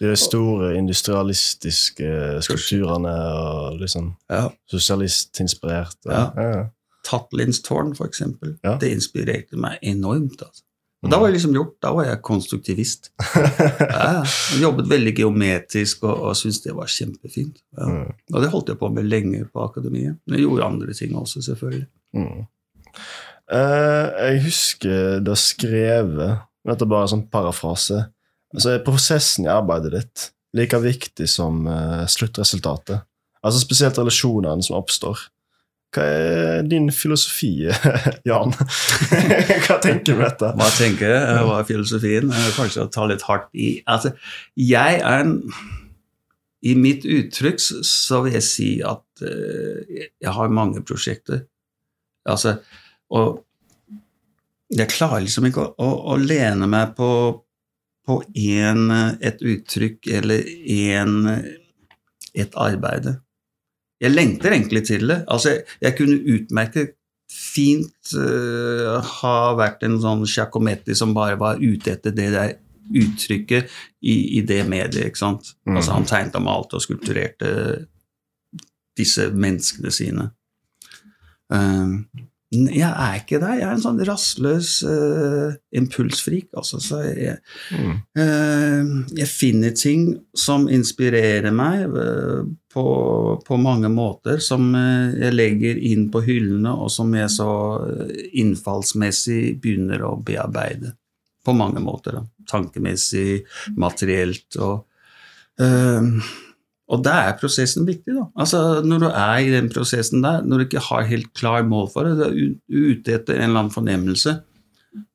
De 0.00 0.14
store 0.16 0.74
industrialistiske 0.78 2.10
skulpturene 2.42 3.12
og 3.36 3.78
liksom 3.82 4.14
Ja. 4.30 4.46
sosialistinspirerte. 4.70 6.08
Ja. 6.10 6.30
Ja. 6.36 6.64
Tatlins 7.04 7.62
tårn, 7.62 7.94
for 7.96 8.06
eksempel. 8.08 8.58
Ja. 8.64 8.76
Det 8.80 8.90
inspirerte 8.92 9.56
meg 9.56 9.78
enormt. 9.82 10.40
Altså. 10.42 10.62
Og 11.02 11.08
da 11.10 11.16
var 11.18 11.28
jeg 11.30 11.38
liksom 11.38 11.54
gjort, 11.56 11.74
da 11.80 11.92
var 11.96 12.04
jeg 12.10 12.22
konstruktivist. 12.22 13.10
Ja, 13.80 14.20
jeg 14.52 14.60
jobbet 14.60 14.88
veldig 14.90 15.14
geometrisk 15.16 16.02
og, 16.04 16.18
og 16.28 16.36
syntes 16.36 16.60
det 16.66 16.74
var 16.76 16.90
kjempefint. 16.92 17.62
Ja. 17.78 17.86
Mm. 17.88 18.10
Og 18.34 18.42
det 18.44 18.50
holdt 18.52 18.68
jeg 18.68 18.78
på 18.82 18.88
med 18.92 19.08
lenge 19.08 19.46
på 19.48 19.64
akademiet. 19.64 20.18
Men 20.26 20.36
jeg 20.38 20.44
gjorde 20.46 20.64
andre 20.68 20.92
ting 20.96 21.16
også, 21.16 21.40
selvfølgelig. 21.48 21.86
Mm. 22.16 22.44
Eh, 23.52 24.06
jeg 24.28 24.42
husker 24.44 25.20
da 25.24 25.34
skrevet 25.38 26.38
Dette 26.68 26.84
er 26.84 26.90
bare 26.92 27.06
en 27.08 27.12
sånn 27.14 27.28
parafrase. 27.32 28.02
Altså, 28.54 28.72
er 28.76 28.84
prosessen 28.86 29.46
i 29.46 29.52
arbeidet 29.52 29.92
ditt 29.94 30.28
like 30.58 30.78
viktig 30.82 31.28
som 31.30 31.66
uh, 31.70 32.06
sluttresultatet? 32.10 33.04
Altså 33.46 33.60
Spesielt 33.62 33.96
relasjonene 34.00 34.64
som 34.66 34.76
oppstår. 34.80 35.20
Hva 35.94 36.02
er 36.06 36.66
din 36.70 36.86
filosofi, 36.94 37.52
Jan? 38.30 38.52
Hva 39.64 39.76
tenker 39.82 40.04
du 40.06 40.12
om 40.16 40.22
dette? 40.24 40.50
Hva 40.58 40.68
tenker 40.76 41.08
jeg? 41.14 41.22
Eh, 41.32 41.40
Hva 41.48 41.56
er 41.62 41.66
filosofien? 41.70 42.30
Eh, 42.30 42.50
Kanskje 42.54 42.84
å 42.84 42.90
ta 42.94 43.06
litt 43.10 43.24
hardt 43.26 43.48
i 43.58 43.70
Altså, 43.90 44.12
jeg 44.54 45.00
er 45.00 45.24
en 45.24 45.32
I 46.62 46.74
mitt 46.78 47.06
uttrykk 47.08 47.58
så- 47.64 48.20
vil 48.26 48.36
jeg 48.36 48.44
si 48.46 48.68
at 48.86 49.22
jeg 49.24 50.32
har 50.36 50.48
mange 50.52 50.82
prosjekter. 50.86 51.42
Altså, 52.28 52.58
og 53.10 53.40
jeg 54.70 54.86
klarer 54.92 55.24
liksom 55.24 55.48
ikke 55.48 55.64
å, 55.64 55.70
å, 55.80 55.88
å 56.12 56.18
lene 56.20 56.68
meg 56.70 56.92
på, 56.98 57.08
på 58.10 58.20
en, 58.34 58.86
eh, 58.90 59.10
et 59.30 59.42
uttrykk 59.42 60.10
eller 60.18 60.46
en, 60.76 61.18
et 62.34 62.56
arbeid. 62.56 63.12
jeg 64.00 64.10
lengter 64.10 64.54
egentlig 64.56 64.86
til 64.88 65.08
det. 65.08 65.24
Altså, 65.28 65.50
jeg, 65.50 65.64
jeg 65.80 65.96
kunne 65.98 66.20
utmerket 66.34 66.96
fint 67.30 68.14
uh, 68.16 68.96
ha 69.20 69.34
vært 69.58 69.84
en 69.86 69.98
sånn 70.02 70.24
Giacometti 70.26 70.96
som 70.98 71.12
bare 71.14 71.36
var 71.38 71.60
ute 71.60 71.92
etter 71.92 72.14
det 72.16 72.30
der 72.34 72.54
uttrykket 72.96 73.68
i, 74.00 74.38
i 74.38 74.40
det 74.42 74.64
mediet. 74.66 75.04
ikke 75.06 75.20
sant? 75.20 75.52
Mm. 75.68 75.76
Altså, 75.76 75.94
han 75.94 76.08
tegnet 76.08 76.38
og 76.40 76.46
malte 76.46 76.78
og 76.78 76.82
skulpturerte 76.82 77.52
disse 78.98 79.28
menneskene 79.30 79.92
sine. 79.94 80.26
Uh, 81.52 82.00
jeg 82.50 82.90
er 82.90 83.18
ikke 83.20 83.38
det. 83.38 83.50
Jeg 83.60 83.66
er 83.68 83.76
en 83.76 83.82
sånn 83.82 84.00
rastløs 84.08 84.70
uh, 84.82 85.52
impulsfrik. 85.76 86.48
Altså, 86.58 86.80
så 86.82 87.02
jeg, 87.06 87.36
Mm. 87.70 88.00
uh, 88.18 89.12
jeg 89.14 89.28
finner 89.30 89.70
ting 89.78 90.18
som 90.34 90.66
inspirerer 90.68 91.54
meg 91.54 91.86
uh, 91.94 92.42
på, 92.74 92.84
på 93.46 93.58
mange 93.62 93.88
måter, 93.90 94.42
som 94.42 94.74
jeg 94.74 95.34
legger 95.34 95.78
inn 95.78 96.08
på 96.10 96.22
hyllene, 96.26 96.74
og 96.74 96.90
som 96.90 97.14
jeg 97.14 97.30
så 97.34 97.50
innfallsmessig 98.34 99.56
begynner 99.62 100.02
å 100.06 100.16
bearbeide. 100.22 100.94
På 101.46 101.54
mange 101.56 101.80
måter. 101.82 102.18
Da. 102.18 102.26
Tankemessig, 102.50 103.44
materielt 103.78 104.58
og 104.58 104.84
uh, 105.62 106.02
og 106.90 107.02
da 107.06 107.16
er 107.28 107.36
prosessen 107.38 107.86
viktig. 107.86 108.14
da. 108.16 108.26
Altså, 108.34 108.82
Når 108.82 109.02
du 109.04 109.08
er 109.08 109.36
i 109.38 109.50
den 109.52 109.68
prosessen 109.70 110.24
der, 110.24 110.42
når 110.42 110.58
du 110.58 110.64
ikke 110.66 110.86
har 110.88 111.06
helt 111.06 111.32
klar 111.38 111.62
mål 111.66 111.90
for 111.92 112.08
det, 112.08 112.16
du 112.18 112.24
er 112.26 112.90
ute 112.90 113.14
etter 113.14 113.38
en 113.38 113.50
eller 113.50 113.64
annen 113.64 113.74
fornemmelse, 113.74 114.40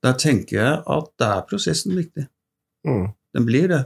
da 0.03 0.13
tenker 0.15 0.55
jeg 0.61 0.77
at 0.95 1.11
da 1.19 1.31
er 1.37 1.49
prosessen 1.49 1.95
viktig. 1.97 2.29
Mm. 2.87 3.09
Den 3.35 3.47
blir 3.47 3.67
det. 3.71 3.81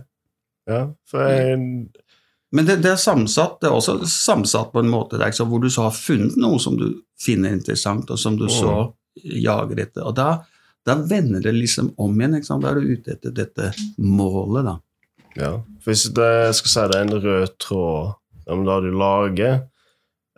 Ja, 0.70 0.84
for 1.10 1.26
jeg 1.26 1.58
Men 2.52 2.66
det, 2.66 2.80
det 2.82 2.92
er 2.92 3.02
sammensatt. 3.02 3.60
Det 3.62 3.70
er 3.70 3.76
også 3.78 4.00
sammensatt 4.10 4.72
på 4.74 4.82
en 4.82 4.90
måte 4.90 5.20
der, 5.22 5.34
hvor 5.46 5.62
du 5.62 5.70
så 5.70 5.86
har 5.86 5.94
funnet 5.94 6.38
noe 6.38 6.58
som 6.62 6.78
du 6.78 6.88
finner 7.22 7.54
interessant, 7.54 8.10
og 8.10 8.18
som 8.18 8.38
du 8.38 8.48
så 8.50 8.94
jager 9.16 9.84
etter. 9.86 10.06
Og 10.06 10.16
da, 10.18 10.42
da 10.86 10.96
vender 10.98 11.44
det 11.46 11.54
liksom 11.54 11.92
om 11.98 12.16
igjen. 12.18 12.40
ikke 12.40 12.50
sant? 12.50 12.66
Da 12.66 12.72
er 12.72 12.82
du 12.82 12.94
ute 12.94 13.14
etter 13.14 13.36
dette 13.38 13.70
målet, 14.02 14.66
da. 14.66 14.76
Ja, 15.38 15.52
hvis 15.90 16.06
det, 16.16 16.30
jeg 16.46 16.56
skal 16.62 16.72
si 16.74 16.86
det 16.92 16.98
er 17.00 17.08
en 17.08 17.20
rød 17.26 17.52
tråd 17.62 18.16
om 18.50 18.64
det 18.66 18.78
du 18.86 18.90
lager, 18.98 19.60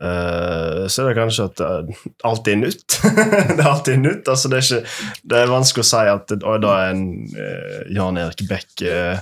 eh, 0.01 0.83
så 0.91 1.03
er 1.03 1.09
det 1.11 1.17
kanskje 1.19 1.47
at 1.49 1.61
det 1.61 1.97
alltid 2.27 2.53
er 2.53 2.61
nytt. 2.65 2.97
det 3.55 3.59
er 3.59 3.69
alltid 3.71 4.01
nytt. 4.03 4.31
altså 4.31 4.51
Det 4.51 4.59
er, 4.59 4.67
ikke, 4.67 5.09
det 5.31 5.41
er 5.41 5.51
vanskelig 5.53 5.85
å 5.85 5.89
si 5.91 6.05
at 6.15 6.35
oi, 6.37 6.55
da 6.63 6.77
er 6.81 6.95
en 6.95 7.03
uh, 7.35 7.81
Jan 7.95 8.19
Erik 8.19 8.43
Beck 8.49 8.83
eh, 8.83 9.19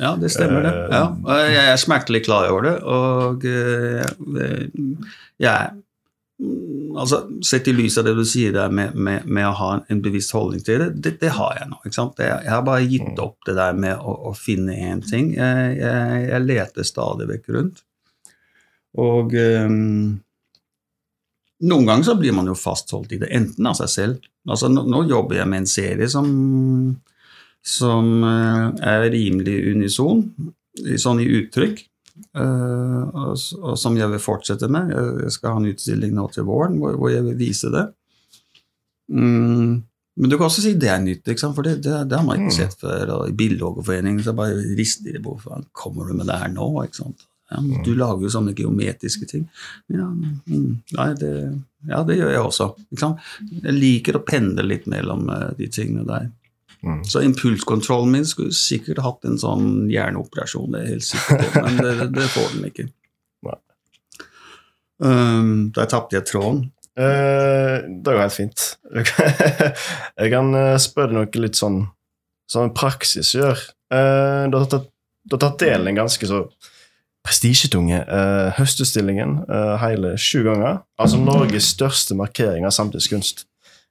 Ja, 0.00 0.14
det 0.20 0.30
stemmer, 0.32 0.64
det. 0.64 0.74
Eh, 0.86 0.96
Ja, 0.96 1.38
jeg 1.50 1.72
er 1.74 1.80
smertelig 1.82 2.22
klar 2.28 2.50
over 2.52 2.68
det, 2.68 2.76
og 2.86 3.46
eh, 3.50 4.04
jeg 5.42 5.72
altså, 6.96 7.20
Sett 7.46 7.68
i 7.68 7.74
lys 7.74 7.98
av 8.00 8.06
det 8.08 8.14
du 8.18 8.24
sier 8.28 8.54
der 8.54 8.72
med, 8.74 8.94
med, 8.94 9.26
med 9.26 9.48
å 9.48 9.56
ha 9.58 9.70
en 9.92 10.00
bevisst 10.04 10.34
holdning 10.36 10.64
til 10.66 10.82
det, 10.84 10.88
det, 11.04 11.14
det 11.22 11.34
har 11.36 11.58
jeg 11.58 11.68
nå. 11.70 11.80
ikke 11.84 11.98
sant? 11.98 12.22
Jeg, 12.22 12.48
har 12.48 12.64
bare 12.66 12.88
gitt 12.88 13.20
opp 13.22 13.38
det 13.48 13.56
der 13.58 13.76
med 13.76 14.00
å, 14.00 14.16
å 14.30 14.34
finne 14.36 14.78
én 14.88 15.04
ting. 15.04 15.34
Jeg, 15.36 15.76
jeg, 15.80 16.24
jeg 16.30 16.46
leter 16.46 16.88
stadig 16.88 17.28
vekk 17.30 17.52
rundt. 17.56 17.84
Og 19.00 19.36
um, 19.38 20.18
noen 21.70 21.86
ganger 21.86 22.08
så 22.08 22.16
blir 22.18 22.34
man 22.34 22.48
jo 22.50 22.58
fastholdt 22.58 23.14
i 23.14 23.20
det, 23.22 23.30
enten 23.36 23.68
av 23.70 23.78
seg 23.78 23.92
selv. 23.92 24.26
Altså, 24.48 24.70
nå, 24.72 24.86
nå 24.88 25.04
jobber 25.10 25.38
jeg 25.38 25.50
med 25.52 25.62
en 25.62 25.70
serie 25.70 26.08
som 26.10 26.28
som 27.60 28.24
eh, 28.24 28.66
er 28.88 29.10
rimelig 29.12 29.58
unison, 29.74 30.24
sånn 30.96 31.20
i 31.20 31.28
uttrykk, 31.40 31.82
og, 32.40 33.36
og 33.62 33.78
som 33.78 33.96
jeg 33.98 34.10
vil 34.12 34.22
fortsette 34.22 34.68
med. 34.70 34.90
Jeg 35.24 35.32
skal 35.36 35.54
ha 35.56 35.60
en 35.62 35.70
utstilling 35.70 36.12
nå 36.16 36.26
til 36.34 36.44
våren 36.48 36.78
hvor, 36.80 36.96
hvor 37.00 37.12
jeg 37.12 37.24
vil 37.26 37.38
vise 37.40 37.70
det. 37.74 37.86
Mm, 39.12 39.82
men 40.20 40.30
du 40.30 40.36
kan 40.36 40.46
også 40.50 40.62
si 40.64 40.74
det 40.78 40.90
er 40.92 41.00
nytt, 41.02 41.26
for 41.40 41.62
det, 41.66 41.78
det, 41.84 41.96
det 42.10 42.18
har 42.18 42.26
man 42.26 42.38
ikke 42.42 42.52
Mm. 42.52 42.58
sett 42.58 42.76
før. 42.80 43.10
og 43.16 43.28
I 43.28 43.32
Billedhoggerforeningen 43.32 44.22
så 44.24 44.34
bare 44.36 44.58
rister 44.76 45.12
de 45.12 45.22
på 45.22 45.34
Hvorfor 45.38 45.64
kommer 45.72 46.06
du 46.08 46.14
med 46.14 46.26
det 46.26 46.38
her 46.38 46.48
nå? 46.52 46.68
ikke 46.84 46.96
sant? 47.04 47.26
Ja, 47.50 47.58
du 47.84 47.94
lager 47.98 48.22
jo 48.22 48.28
sånne 48.30 48.52
geometriske 48.54 49.26
ting. 49.26 49.48
Ja, 49.90 50.04
mm, 50.06 50.82
nei, 50.94 51.14
det, 51.18 51.30
ja, 51.88 52.02
det 52.06 52.16
gjør 52.20 52.30
jeg 52.30 52.44
også. 52.46 52.68
Jeg 53.64 53.74
liker 53.74 54.18
å 54.20 54.22
pendle 54.22 54.62
litt 54.62 54.86
mellom 54.86 55.24
eh, 55.34 55.48
de 55.58 55.66
tingene 55.66 56.04
der. 56.06 56.28
Mm. 56.86 57.02
Så 57.08 57.24
impulskontrollen 57.26 58.14
min 58.14 58.28
skulle 58.28 58.56
sikkert 58.56 59.02
hatt 59.04 59.26
en 59.28 59.40
sånn 59.40 59.90
hjerneoperasjon, 59.92 60.72
det 60.74 60.80
er 60.80 60.90
helt 60.94 61.08
sikkert, 61.08 61.60
men 61.60 61.78
det, 61.80 62.10
det 62.16 62.32
får 62.32 62.56
den 62.56 62.72
ikke. 62.72 62.88
Um, 65.00 65.70
der 65.72 65.88
tapte 65.88 66.18
jeg 66.18 66.28
tråden. 66.28 66.66
Uh, 66.98 67.80
det 67.88 68.12
går 68.12 68.20
helt 68.20 68.36
fint. 68.36 68.64
jeg 70.20 70.32
kan 70.32 70.52
eh, 70.58 70.76
spørre 70.82 71.16
noe 71.16 71.40
litt 71.40 71.56
sånn 71.56 71.86
som 72.50 72.72
praksis 72.76 73.32
gjør. 73.32 73.62
Uh, 73.88 74.50
du, 74.50 74.58
har 74.58 74.68
tatt, 74.68 74.90
tatt 75.32 75.62
del 75.62 75.86
i 75.86 75.94
en 75.94 76.02
ganske 76.02 76.28
så 76.28 76.42
prestisjetunge 77.24 78.00
uh, 78.08 78.50
høstutstillingen 78.56 79.42
hele 79.80 80.14
sju 80.20 80.42
ganger. 80.44 80.82
Altså 81.00 81.20
Norges 81.20 81.70
største 81.76 82.16
markering 82.18 82.68
av 82.68 82.74
samtidskunst. 82.76 83.46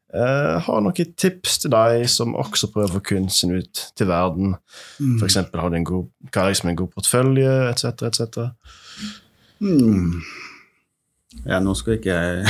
Uh, 0.10 0.58
har 0.66 0.80
noen 0.82 1.13
tips 1.22 1.60
til 1.62 1.70
deg 1.70 2.08
som 2.10 2.32
også 2.34 2.72
prøver 2.74 2.89
å 2.89 2.96
få 2.98 3.01
kunsten 3.12 3.54
ut 3.60 3.82
til 3.94 4.10
verden? 4.10 4.56
For 4.98 5.28
eksempel 5.28 5.62
har 5.62 5.70
du 5.70 5.78
en 5.78 5.86
god, 5.86 6.08
hva 6.32 6.42
er 6.44 6.54
liksom 6.54 6.72
en 6.72 6.80
god 6.80 6.94
portfølje, 6.96 7.51
etc., 7.70 7.86
etc.? 8.10 8.50
Mm. 9.62 10.18
Ja, 11.46 11.60
nå 11.62 11.75
skal 11.78 12.00
ikke 12.00 12.16
jeg 12.16 12.46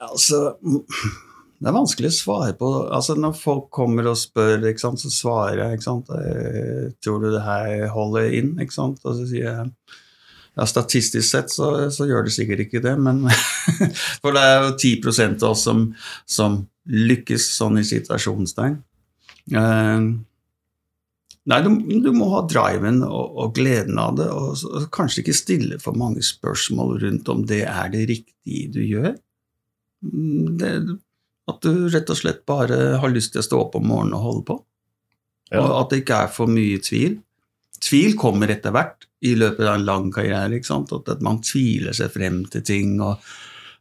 Altså 0.00 0.38
Det 0.62 1.68
er 1.68 1.74
vanskelig 1.76 2.08
å 2.08 2.16
svare 2.16 2.54
på. 2.56 2.68
Altså, 2.88 3.16
når 3.20 3.34
folk 3.36 3.66
kommer 3.74 4.08
og 4.08 4.16
spør, 4.16 4.64
sant, 4.80 5.02
så 5.02 5.10
svarer 5.12 5.60
jeg 5.60 5.76
ikke 5.76 5.88
sant, 5.90 6.08
eh, 6.16 6.86
Tror 7.04 7.20
du 7.20 7.28
det 7.34 7.42
her 7.44 7.90
holder 7.92 8.32
inn? 8.38 8.54
Ikke 8.62 8.78
sant? 8.78 9.02
Og 9.04 9.18
så 9.18 9.26
sier 9.28 9.50
jeg 9.50 9.68
ja, 10.58 10.66
Statistisk 10.66 11.26
sett 11.28 11.52
så, 11.52 11.90
så 11.94 12.08
gjør 12.08 12.26
det 12.26 12.34
sikkert 12.34 12.64
ikke 12.66 12.82
det, 12.84 12.96
men 13.00 13.22
For 14.22 14.34
det 14.36 14.42
er 14.42 14.64
jo 14.66 14.72
10 14.74 15.38
av 15.42 15.50
oss 15.52 15.66
som, 15.68 15.84
som 16.28 16.64
lykkes 16.90 17.46
sånn 17.54 17.78
i 17.80 17.86
situasjonstegn. 17.86 18.80
Eh, 19.54 20.10
Nei, 21.50 21.58
du, 21.64 21.70
du 22.04 22.10
må 22.14 22.28
ha 22.34 22.42
driven 22.46 23.00
og, 23.06 23.36
og 23.40 23.54
gleden 23.56 23.98
av 23.98 24.18
det, 24.18 24.28
og, 24.28 24.60
og 24.68 24.88
kanskje 24.94 25.22
ikke 25.24 25.34
stille 25.34 25.78
for 25.82 25.96
mange 25.98 26.22
spørsmål 26.24 26.98
rundt 27.02 27.30
om 27.32 27.46
det 27.48 27.62
er 27.64 27.88
det 27.94 28.04
riktige 28.10 28.68
du 28.74 28.82
gjør. 28.84 29.14
Mm, 30.04 30.58
Det, 30.60 30.72
at 31.50 31.64
du 31.64 31.88
rett 31.90 32.12
og 32.12 32.18
slett 32.20 32.44
bare 32.46 32.76
har 33.02 33.10
lyst 33.10 33.32
til 33.34 33.42
å 33.42 33.46
stå 33.46 33.62
opp 33.64 33.78
om 33.80 33.88
morgenen 33.90 34.18
og 34.18 34.26
holde 34.26 34.44
på. 34.52 34.58
Ja. 35.50 35.64
Og 35.64 35.72
at 35.80 35.90
det 35.90 36.02
ikke 36.04 36.20
er 36.26 36.30
for 36.30 36.52
mye 36.52 36.78
tvil. 36.84 37.18
Tvil 37.82 38.14
kommer 38.20 38.52
etter 38.52 38.74
hvert 38.76 39.08
i 39.20 39.34
løpet 39.36 39.66
av 39.66 39.74
en 39.76 39.86
lang 39.86 40.10
karriere. 40.14 40.56
ikke 40.56 40.70
sant? 40.70 40.92
At, 40.96 41.08
at 41.12 41.24
man 41.24 41.42
tviler 41.44 41.96
seg 41.96 42.12
frem 42.14 42.42
til 42.52 42.64
ting, 42.64 42.94
og 43.04 43.20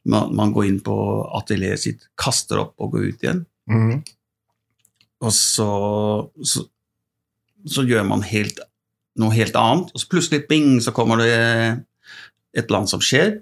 man, 0.09 0.33
man 0.35 0.53
går 0.55 0.67
inn 0.69 0.79
på 0.83 0.95
atelieret 1.39 1.83
sitt, 1.83 2.07
kaster 2.19 2.59
opp 2.65 2.75
og 2.79 2.95
går 2.95 3.05
ut 3.09 3.23
igjen. 3.23 3.43
Mm. 3.71 3.99
Og 5.23 5.33
så, 5.35 5.69
så, 6.47 6.63
så 7.67 7.83
gjør 7.87 8.07
man 8.07 8.23
helt, 8.27 8.59
noe 9.19 9.35
helt 9.35 9.55
annet, 9.59 9.91
og 9.93 9.99
så 10.03 10.11
plutselig 10.11 10.45
bing, 10.51 10.77
så 10.83 10.93
kommer 10.95 11.19
det 11.23 11.31
et 11.35 12.65
eller 12.65 12.81
annet 12.81 12.93
som 12.93 13.03
skjer, 13.03 13.37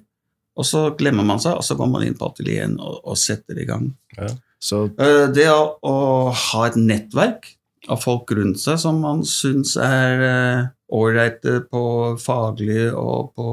og 0.57 0.65
så 0.65 0.87
glemmer 0.97 1.25
man 1.25 1.41
seg, 1.41 1.53
og 1.57 1.65
så 1.65 1.77
går 1.77 1.89
man 1.93 2.05
inn 2.05 2.17
på 2.17 2.29
atelieret 2.31 2.79
og, 2.81 2.97
og 3.05 3.17
setter 3.21 3.59
i 3.61 3.67
gang. 3.69 3.91
Så 4.17 4.87
Eh, 4.97 5.27
Det 5.33 5.45
å, 5.53 5.77
å 5.85 5.93
ha 6.33 6.63
et 6.65 6.77
nettverk 6.81 7.51
av 7.87 8.01
folk 8.03 8.31
rundt 8.35 8.59
seg 8.61 8.79
som 8.81 8.99
man 9.03 9.23
syns 9.27 9.75
er 9.81 10.23
eh, 10.27 10.67
ålreite 10.93 11.61
på 11.71 11.81
faglig 12.21 12.89
og 12.93 13.33
på 13.35 13.47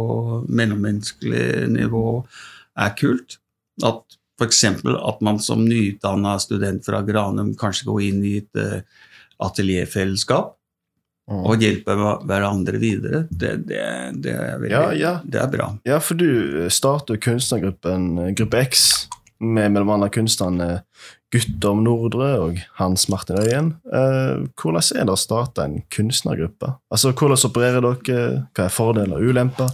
mellommenneskelig 0.48 1.70
nivå, 1.74 2.08
er 2.78 2.92
kult. 2.98 3.38
At 3.82 4.18
f.eks. 4.40 4.64
at 4.84 5.24
man 5.24 5.40
som 5.42 5.64
nyutdanna 5.66 6.36
student 6.42 6.86
fra 6.86 7.02
Granum 7.06 7.54
kanskje 7.58 7.88
går 7.90 8.04
inn 8.08 8.20
i 8.26 8.36
et 8.42 8.60
eh, 8.60 8.84
atelierfellesskap 9.42 10.54
mm. 11.30 11.42
og 11.42 11.62
hjelper 11.62 12.02
hverandre 12.26 12.80
videre, 12.82 13.24
det, 13.30 13.56
det, 13.68 13.82
det, 14.24 14.34
er, 14.34 14.58
veldig, 14.58 14.74
Ja, 14.74 14.84
ja. 14.98 15.14
det 15.24 15.42
er 15.42 15.50
bra. 15.52 15.68
Ja, 15.86 16.00
for 16.02 16.18
du 16.18 16.66
starter 16.70 17.20
kunstnergruppen 17.22 18.10
eh, 18.18 18.32
Gruppe 18.38 18.62
X 18.66 19.06
med 19.44 19.74
bl.a. 19.74 20.08
kunstnerne 20.14 20.70
Guttorm 21.34 21.80
Nordre 21.82 22.28
og 22.38 22.58
Hans 22.78 23.08
Martin 23.10 23.40
Øyen. 23.42 23.70
Eh, 23.90 24.44
hvordan 24.60 24.84
er 24.94 25.08
det 25.08 25.14
å 25.14 25.18
starte 25.18 25.64
en 25.64 25.80
kunstnergruppe? 25.90 26.70
Altså, 26.94 27.10
Hvordan 27.10 27.48
opererer 27.48 27.82
dere? 27.82 28.44
Hva 28.54 28.68
er 28.68 28.74
fordeler 28.74 29.16
og 29.18 29.32
ulemper 29.32 29.72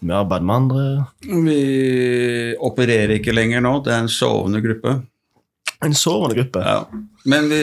med 0.00 0.16
arbeid 0.16 0.46
med 0.46 0.56
andre? 0.56 0.86
Vi 1.20 1.60
opererer 2.64 3.18
ikke 3.18 3.36
lenger 3.36 3.64
nå, 3.64 3.76
det 3.84 3.92
er 3.92 4.06
en 4.06 4.12
sovende 4.12 4.62
gruppe. 4.64 4.96
En 5.84 5.96
sovende 5.96 6.38
gruppe? 6.38 6.64
Ja. 6.64 6.86
Men 7.28 7.50
vi 7.52 7.62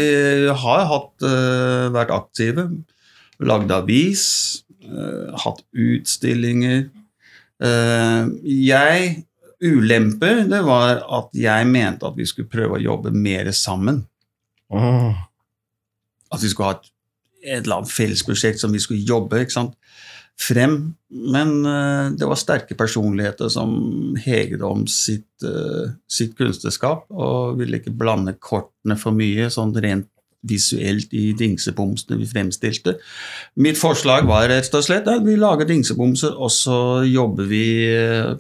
har 0.64 0.86
hatt, 0.92 1.14
eh, 1.26 1.90
vært 1.94 2.14
aktive. 2.14 2.70
lagd 3.44 3.72
avis, 3.72 4.64
eh, 4.86 5.36
hatt 5.36 5.64
utstillinger. 5.74 6.90
Eh, 7.60 8.28
jeg 8.46 9.26
Ulemper 9.64 10.44
det 10.50 10.60
var 10.68 11.04
at 11.20 11.36
jeg 11.38 11.68
mente 11.70 12.08
at 12.08 12.18
vi 12.18 12.28
skulle 12.28 12.52
prøve 12.52 12.78
å 12.78 12.84
jobbe 12.84 13.14
mer 13.16 13.50
sammen. 13.56 14.04
Oh. 14.74 15.14
At 16.34 16.44
vi 16.44 16.52
skulle 16.52 16.72
ha 16.72 16.78
et, 16.80 16.90
et 17.44 17.62
eller 17.62 17.80
annet 17.82 17.94
fellesprosjekt 17.94 18.62
som 18.62 18.74
vi 18.76 18.82
skulle 18.84 19.06
jobbe 19.08 19.44
frem. 20.40 20.78
Men 21.10 21.66
uh, 21.66 22.12
det 22.18 22.28
var 22.28 22.40
sterke 22.40 22.78
personligheter 22.78 23.52
som 23.54 24.16
heget 24.20 24.64
om 24.66 24.88
sitt, 24.90 25.30
uh, 25.46 25.94
sitt 26.10 26.36
kunstnerskap 26.40 27.06
og 27.12 27.60
ville 27.60 27.80
ikke 27.80 27.94
blande 27.96 28.36
kortene 28.42 28.98
for 29.00 29.16
mye, 29.16 29.50
sånn 29.54 29.76
rent 29.78 30.10
visuelt 30.44 31.14
i 31.16 31.32
dingsebomsene 31.40 32.18
vi 32.20 32.28
fremstilte. 32.28 32.98
Mitt 33.64 33.80
forslag 33.80 34.28
var 34.28 34.50
rett 34.52 34.76
og 34.76 34.84
slett 34.84 35.08
at 35.08 35.24
vi 35.24 35.38
lager 35.40 35.70
dingsebomser, 35.70 36.36
og 36.36 36.52
så 36.52 36.78
jobber 37.08 37.48
vi, 37.48 37.66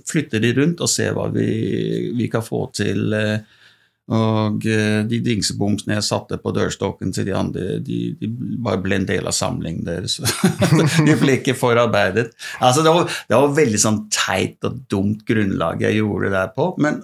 flytter 0.09 0.43
de 0.43 0.53
rundt 0.59 0.83
og 0.83 0.91
ser 0.91 1.15
hva 1.15 1.29
vi, 1.33 1.49
vi 2.17 2.29
kan 2.31 2.43
få 2.43 2.65
til. 2.75 3.13
eh, 3.15 3.59
Og 4.11 4.65
eh, 4.67 5.05
de 5.07 5.21
dingsebomsene 5.23 5.95
jeg 5.95 6.03
satte 6.03 6.35
på 6.43 6.51
dørstokken 6.51 7.13
til 7.15 7.23
de 7.29 7.35
andre, 7.39 7.77
de, 7.79 7.99
de 8.19 8.27
bare 8.59 8.81
ble 8.83 8.97
en 8.99 9.07
del 9.07 9.29
av 9.31 9.31
samlingen 9.37 9.85
deres. 9.87 10.17
de 11.07 11.15
ble 11.21 11.37
ikke 11.39 11.55
forarbeidet. 11.55 12.33
Altså, 12.59 12.83
det, 12.83 12.91
var, 12.91 13.07
det 13.29 13.39
var 13.39 13.55
veldig 13.55 13.79
sånn 13.79 14.01
teit 14.11 14.59
og 14.67 14.81
dumt 14.91 15.23
grunnlag 15.29 15.85
jeg 15.87 16.01
gjorde 16.01 16.27
det 16.27 16.35
der 16.35 16.51
på, 16.57 16.67
men 16.83 16.99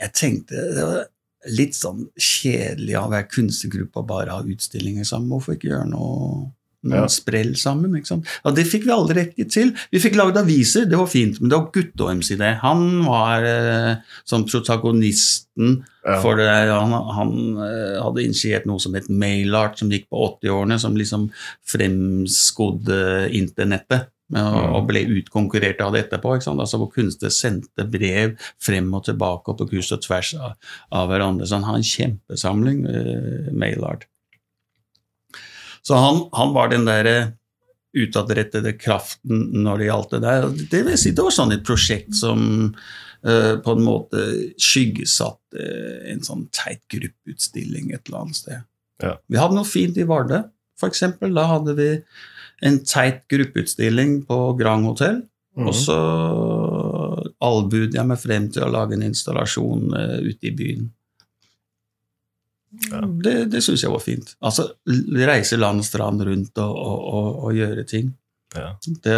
jeg 0.00 0.16
tenkte 0.16 0.64
det 0.74 0.86
var 0.88 1.04
litt 1.52 1.74
sånn 1.76 2.06
kjedelig 2.16 2.94
av 2.96 3.08
å 3.10 3.14
være 3.16 3.28
kunstnergruppe 3.28 4.00
og 4.00 4.06
bare 4.08 4.30
ha 4.30 4.42
utstillinger 4.42 5.04
sammen. 5.04 5.28
Hvorfor 5.34 5.56
ikke 5.58 5.68
gjøre 5.72 5.88
noe, 5.90 6.52
noen 6.84 7.02
Ja. 7.02 7.06
sprell 7.08 7.54
sammen? 7.56 7.94
ikke 7.96 8.06
sant? 8.06 8.26
Og 8.44 8.54
det 8.56 8.66
fikk 8.68 8.84
vi 8.84 8.90
aldri 8.92 9.14
riktig 9.22 9.50
til. 9.52 9.72
Vi 9.92 9.98
fikk 10.00 10.16
lagd 10.16 10.36
aviser, 10.36 10.84
det 10.88 10.96
var 10.98 11.06
fint, 11.08 11.40
men 11.40 11.48
det 11.50 11.58
var 11.58 11.70
Guttorms 11.72 12.30
idé. 12.30 12.58
Han 12.60 13.04
var 13.04 13.42
eh, 13.44 13.96
som 14.24 14.44
protagonisten 14.44 15.84
Ja. 16.04 16.20
for 16.20 16.36
det. 16.36 16.48
Han, 16.68 16.92
han 16.92 17.56
eh, 17.64 18.00
hadde 18.02 18.24
initiert 18.24 18.66
noe 18.66 18.78
som 18.80 18.92
het 18.94 19.08
Mailart, 19.08 19.78
som 19.78 19.88
gikk 19.90 20.08
på 20.12 20.38
80-årene, 20.40 20.78
som 20.78 20.94
liksom 20.96 21.30
fremskodde 21.64 23.30
internettet. 23.32 24.10
Og, 24.32 24.80
Mm. 24.80 24.86
ble 24.88 25.00
utkonkurrert 25.20 25.80
av 25.84 25.92
det 25.92 26.08
etterpå. 26.08 26.32
Altså 26.40 26.78
Hvor 26.80 26.90
kunstnere 26.90 27.30
sendte 27.30 27.84
brev 27.84 28.38
frem 28.58 28.88
og 28.94 29.04
tilbake 29.04 29.52
og 29.52 29.58
på 29.58 29.68
kryss 29.68 29.92
og 29.92 30.00
tvers 30.02 30.34
av, 30.34 30.54
av 30.90 31.08
hverandre. 31.10 31.46
Så 31.46 31.58
han 31.60 31.66
har 31.68 31.76
en 31.76 31.82
kjempesamling, 31.82 32.86
eh, 32.88 33.52
Maylard. 33.52 34.06
Så 35.84 35.94
han, 36.00 36.22
han 36.32 36.54
var 36.54 36.68
den 36.72 36.86
derre 36.88 37.34
utadrettede 37.94 38.72
kraften 38.80 39.50
når 39.62 39.78
det 39.78 39.86
gjaldt 39.90 40.10
det 40.16 40.22
der. 40.24 40.48
Det 40.72 40.82
vil 40.86 40.98
si, 40.98 41.12
det 41.14 41.22
var 41.22 41.30
sånn 41.36 41.52
et 41.54 41.66
prosjekt 41.66 42.16
som 42.16 42.74
eh, 43.22 43.54
på 43.60 43.76
en 43.76 43.84
måte 43.84 44.24
skyggesatt 44.56 45.60
eh, 45.60 46.12
en 46.14 46.24
sånn 46.24 46.48
teit 46.50 46.82
gruppeutstilling 46.90 47.92
et 47.92 48.08
eller 48.08 48.24
annet 48.24 48.40
sted. 48.40 48.64
Ja. 49.04 49.18
Vi 49.28 49.38
hadde 49.38 49.60
noe 49.60 49.68
fint 49.68 50.00
i 50.00 50.08
Vardø, 50.08 50.42
eksempel. 50.84 51.32
Da 51.36 51.46
hadde 51.48 51.76
vi 51.78 51.90
en 52.64 52.80
teit 52.88 53.22
gruppeutstilling 53.28 54.22
på 54.28 54.38
Grand 54.58 54.86
Hotell. 54.88 55.22
Mm. 55.54 55.68
Og 55.68 55.76
så 55.76 55.96
allbudet 57.44 57.94
jeg 57.94 58.08
meg 58.08 58.18
frem 58.18 58.48
til 58.50 58.64
å 58.66 58.72
lage 58.72 58.96
en 58.96 59.04
installasjon 59.06 59.92
uh, 59.94 60.18
ute 60.24 60.48
i 60.50 60.54
byen. 60.56 60.88
Ja. 62.90 63.04
Det, 63.06 63.34
det 63.52 63.60
syns 63.62 63.84
jeg 63.84 63.92
var 63.92 64.02
fint. 64.02 64.32
Altså 64.42 64.72
reise 65.14 65.58
land 65.60 65.84
og 65.84 65.86
strand 65.86 66.24
rundt 66.26 66.58
og, 66.58 66.72
og, 66.74 67.04
og, 67.04 67.28
og 67.46 67.58
gjøre 67.60 67.84
ting. 67.86 68.10
Ja. 68.54 68.72
Det, 68.82 69.14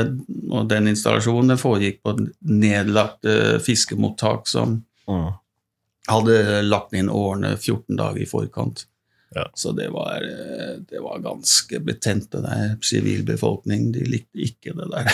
og 0.50 0.69
den 0.69 0.91
installasjonen 0.93 1.55
den 1.55 1.61
foregikk 1.61 2.03
på 2.05 2.17
nedlagt 2.50 3.25
uh, 3.29 3.57
fiskemottak 3.62 4.50
som 4.50 4.83
Mm. 5.07 5.29
hadde 6.11 6.62
lagt 6.66 6.94
inn 6.99 7.07
årene 7.07 7.53
14 7.57 7.94
dager 7.94 8.23
i 8.25 8.27
forkant. 8.27 8.87
Ja. 9.37 9.42
Så 9.59 9.72
det 9.77 9.90
var, 9.92 10.22
eh, 10.25 10.79
det 10.88 11.01
var 11.05 11.18
ganske 11.20 11.77
betent, 11.85 12.31
det 12.33 12.40
der. 12.46 12.70
Sivilbefolkning, 12.81 13.90
de 13.92 14.01
likte 14.09 14.40
ikke 14.46 14.72
det 14.79 14.87
der. 14.94 15.05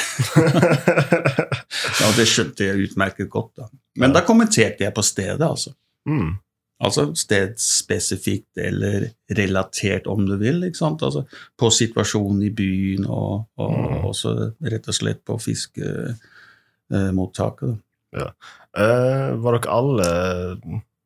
ja, 2.00 2.08
det 2.16 2.26
skjønte 2.30 2.64
jeg 2.68 2.78
utmerket 2.86 3.28
godt, 3.32 3.50
da. 3.58 3.64
Men 3.98 4.10
Ja. 4.12 4.16
da 4.20 4.26
kommenterte 4.26 4.84
jeg 4.86 4.94
på 4.94 5.02
stedet, 5.02 5.42
altså. 5.42 5.70
Mm. 6.06 6.36
Altså 6.82 7.12
stedsspesifikt 7.14 8.58
eller 8.58 9.04
relatert, 9.38 10.06
om 10.10 10.24
du 10.26 10.36
vil. 10.40 10.62
ikke 10.66 10.78
sant? 10.80 11.02
Altså 11.02 11.22
På 11.58 11.70
situasjonen 11.70 12.42
i 12.42 12.50
byen, 12.50 13.06
og, 13.06 13.44
og 13.58 13.70
Mm. 13.76 14.04
også 14.08 14.52
rett 14.62 14.88
og 14.88 14.94
slett 14.94 15.24
på 15.24 15.38
fiskemottaket. 15.38 17.78
Eh, 18.14 19.30
var 19.42 19.52
dere 19.58 19.70
alle 19.70 20.08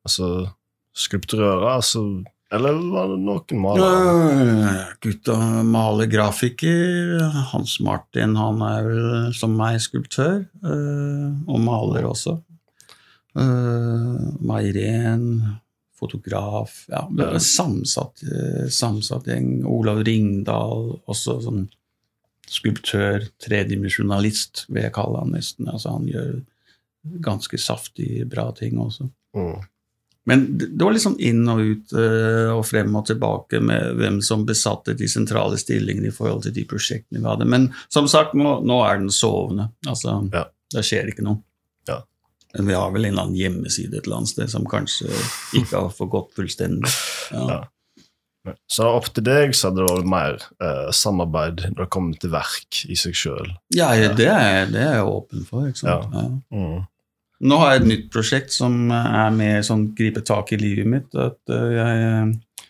altså, 0.05 0.47
skulptører, 0.95 1.67
altså 1.75 2.23
Eller 2.53 2.77
var 2.93 3.09
det 3.11 3.19
noen 3.25 3.59
malere? 3.59 4.73
Gutta 5.03 5.35
maler 5.67 6.07
grafiker. 6.07 7.17
Hans 7.51 7.77
Martin 7.83 8.37
han 8.39 8.61
er 8.63 8.87
vel 8.87 9.33
som 9.35 9.55
meg 9.59 9.81
skulptør, 9.83 10.45
øh, 10.63 11.31
og 11.47 11.63
maler 11.65 12.07
også. 12.07 12.37
Uh, 13.37 14.31
Mairen, 14.41 15.27
fotograf 15.97 16.85
ja, 16.89 17.03
det 17.13 17.41
samsatt, 17.43 18.23
eh, 18.23 18.67
samsatt 18.73 19.27
gjeng. 19.29 19.65
Olav 19.65 20.03
Ringdal, 20.05 20.93
også 21.09 21.39
sånn 21.45 21.65
skulptør, 22.47 23.27
tredimensjonalist, 23.43 24.67
vil 24.69 24.85
jeg 24.85 24.95
kalle 24.95 25.23
han 25.23 25.33
nesten. 25.35 25.67
Altså, 25.69 25.95
han 25.97 26.05
gjør 26.09 26.37
ganske 27.25 27.59
saftig, 27.61 28.27
bra 28.29 28.49
ting 28.55 28.77
også. 28.81 29.09
Mm. 29.37 29.65
Men 30.27 30.41
det 30.59 30.83
var 30.83 30.91
litt 30.91 31.05
sånn 31.05 31.19
inn 31.23 31.45
og 31.49 31.61
ut 31.63 31.93
eh, 31.95 32.49
og 32.51 32.65
frem 32.67 32.91
og 32.99 33.05
tilbake 33.07 33.61
med 33.63 33.95
hvem 33.99 34.17
som 34.25 34.43
besatte 34.47 34.95
de 34.99 35.07
sentrale 35.07 35.55
stillingene 35.61 36.11
i 36.11 36.15
forhold 36.15 36.43
til 36.43 36.55
de 36.57 36.65
prosjektene 36.67 37.21
vi 37.21 37.29
hadde. 37.29 37.47
Men 37.47 37.69
som 37.93 38.09
sagt, 38.11 38.35
nå, 38.35 38.57
nå 38.67 38.81
er 38.89 38.99
den 38.99 39.13
sovende. 39.13 39.69
Altså, 39.87 40.19
Ja. 40.35 40.45
Det 40.75 40.81
skjer 40.83 41.07
ikke 41.13 41.23
noe. 41.23 41.39
Ja. 41.87 42.01
Men 42.57 42.67
vi 42.67 42.75
har 42.75 42.91
vel 42.91 43.05
en 43.07 43.13
eller 43.13 43.23
annen 43.29 43.39
hjemmeside 43.39 43.95
et 44.01 44.03
eller 44.09 44.17
annet 44.17 44.33
sted 44.33 44.51
som 44.51 44.65
kanskje 44.67 45.07
ikke 45.55 45.77
har 45.85 45.93
forgått 45.95 46.33
fullstendig. 46.35 46.91
Ja. 47.31 47.45
Ja. 48.47 48.53
Så 48.71 48.85
opp 48.87 49.07
til 49.15 49.23
deg 49.27 49.55
så 49.55 49.69
hadde 49.69 49.83
det 49.83 49.87
vært 49.93 50.11
mer 50.11 50.35
eh, 50.63 50.91
samarbeid 50.95 51.63
når 51.71 51.81
det 51.85 51.89
kommer 51.95 52.19
til 52.19 52.31
verk 52.35 52.81
i 52.87 52.95
seg 52.99 53.15
sjøl. 53.15 53.49
Ja, 53.75 53.89
det 53.95 54.27
er, 54.27 54.67
det 54.71 54.83
er 54.83 54.93
jeg 54.99 55.07
åpen 55.07 55.47
for. 55.47 55.67
ikke 55.67 55.81
sant? 55.85 56.13
Ja. 56.15 56.27
Mm. 56.51 56.85
Nå 57.39 57.57
har 57.61 57.73
jeg 57.75 57.81
et 57.83 57.87
nytt 57.91 58.05
prosjekt 58.13 58.51
som 58.55 58.89
er 58.91 59.29
med 59.35 59.65
sånn 59.67 59.91
gripe 59.97 60.23
tak 60.25 60.51
i 60.55 60.57
livet 60.61 60.87
mitt. 60.89 61.13
At 61.15 61.37
eh, 61.53 61.67
jeg 61.75 62.05
eh, 62.07 62.67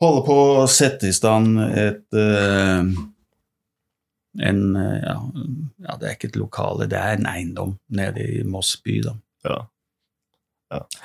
holder 0.00 0.24
på 0.26 0.36
å 0.62 0.68
sette 0.72 1.10
i 1.10 1.12
stand 1.16 1.58
et 1.68 2.16
eh, 2.16 2.94
en, 4.40 4.62
ja, 4.78 5.16
ja, 5.82 5.96
det 5.98 6.06
er 6.06 6.14
ikke 6.14 6.28
et 6.30 6.36
lokale, 6.38 6.86
det 6.88 6.96
er 6.96 7.16
en 7.18 7.26
eiendom 7.26 7.72
nede 7.98 8.22
i 8.38 8.44
Moss 8.46 8.76
by. 8.84 9.00
da. 9.04 9.14
Ja. 9.44 9.58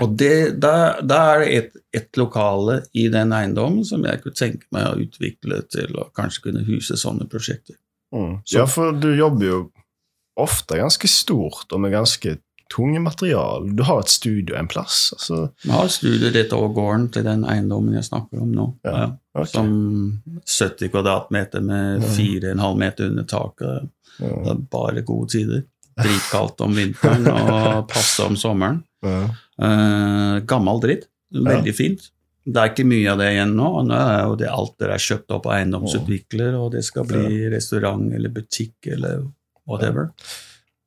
Og 0.03 0.11
det, 0.19 0.59
da, 0.61 1.01
da 1.01 1.19
er 1.33 1.41
det 1.41 1.53
et, 1.57 1.71
et 1.97 2.19
lokale 2.21 2.83
i 2.93 3.07
den 3.09 3.33
eiendommen 3.33 3.81
som 3.87 4.05
jeg 4.05 4.21
kunne 4.21 4.37
tenke 4.37 4.69
meg 4.75 4.91
å 4.91 4.99
utvikle 5.01 5.63
til 5.73 5.97
å 5.97 6.05
kanskje 6.15 6.43
kunne 6.45 6.61
huse 6.67 6.99
sånne 7.01 7.25
prosjekter. 7.31 7.79
Mm. 8.13 8.35
Så- 8.45 8.59
Ja, 8.59 8.67
for 8.69 8.93
du 8.93 9.09
jobber 9.17 9.45
jo 9.49 9.59
ofte 10.37 10.77
ganske 10.77 11.09
stort 11.09 11.73
og 11.73 11.81
med 11.81 11.95
ganske 11.95 12.37
tunge 12.73 12.99
material. 12.99 13.67
Du 13.75 13.83
har 13.83 13.99
et 14.01 14.09
studio 14.09 14.55
en 14.57 14.67
plass. 14.67 15.09
altså. 15.13 15.49
Vi 15.63 15.71
har 15.71 15.87
studio 15.93 16.31
rett 16.33 16.53
over 16.53 16.73
gården 16.73 17.09
til 17.13 17.23
den 17.27 17.45
eiendommen 17.45 17.93
jeg 17.97 18.07
snakker 18.09 18.41
om 18.41 18.51
nå. 18.55 18.67
Ja, 18.87 18.95
Ja. 18.95 19.11
Okay. 19.35 19.51
Som 19.51 20.21
70 20.47 20.89
kvadratmeter 20.93 21.61
med 21.61 22.01
4,5 22.15 22.77
meter 22.79 23.09
under 23.09 23.23
taket. 23.27 23.89
Det 24.19 24.51
er 24.53 24.61
bare 24.71 25.01
gode 25.03 25.29
tider. 25.33 25.65
Dritkaldt 25.99 26.61
om 26.63 26.73
vinteren 26.75 27.27
og 27.31 27.87
passe 27.91 28.23
om 28.23 28.35
sommeren. 28.39 28.81
Ja. 29.03 29.25
Uh, 29.59 30.39
gammel 30.47 30.79
dritt. 30.83 31.09
Veldig 31.35 31.75
fint. 31.75 32.09
Det 32.45 32.61
er 32.61 32.71
ikke 32.71 32.85
mye 32.87 33.11
av 33.11 33.19
det 33.19 33.27
igjen 33.33 33.55
nå. 33.57 33.69
Nå 33.89 33.95
er 33.97 34.23
jo 34.29 34.35
det 34.39 34.49
alt 34.53 34.75
det 34.79 34.89
er 34.93 35.01
kjøpt 35.01 35.33
opp 35.35 35.47
av 35.49 35.55
eiendomsutvikler, 35.59 36.55
og 36.59 36.71
det 36.75 36.83
skal 36.85 37.07
bli 37.09 37.47
restaurant 37.51 38.11
eller 38.13 38.29
butikk 38.29 38.87
eller 38.93 39.23
whatever. 39.67 40.11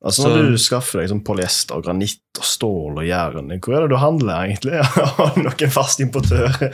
Altså 0.05 0.23
Så- 0.23 0.29
Når 0.31 0.51
du 0.53 0.57
skaffer 0.63 1.01
deg 1.01 1.09
sånn 1.11 1.23
polyester, 1.27 1.75
og 1.75 1.83
granitt 1.83 2.21
og 2.39 2.45
stål 2.47 2.99
og 3.01 3.05
jern, 3.05 3.49
hvor 3.59 3.75
er 3.75 3.81
det 3.83 3.89
du 3.91 3.97
handler 3.99 4.45
egentlig? 4.47 4.79
Har 5.17 5.33
du 5.35 5.41
noen 5.43 5.71
fast 5.75 5.99
importør? 5.99 6.55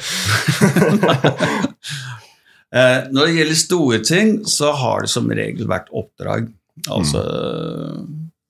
Eh, 2.75 3.05
når 3.13 3.29
det 3.29 3.35
gjelder 3.37 3.55
store 3.55 3.97
ting, 4.03 4.31
så 4.51 4.73
har 4.75 5.05
det 5.05 5.09
som 5.13 5.29
regel 5.31 5.67
vært 5.69 5.87
oppdrag. 5.95 6.49
Altså 6.91 7.21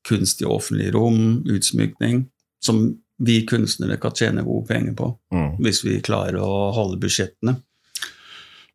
kunst 0.08 0.42
i 0.42 0.48
offentlige 0.50 0.96
rom, 0.96 1.44
utsmykning, 1.46 2.24
som 2.64 2.80
vi 3.22 3.36
kunstnere 3.46 4.00
kan 4.02 4.16
tjene 4.18 4.42
gode 4.48 4.66
penger 4.72 4.96
på 4.98 5.12
Mm. 5.36 5.52
hvis 5.62 5.84
vi 5.86 6.00
klarer 6.02 6.40
å 6.42 6.72
holde 6.74 6.98
budsjettene. 7.04 7.58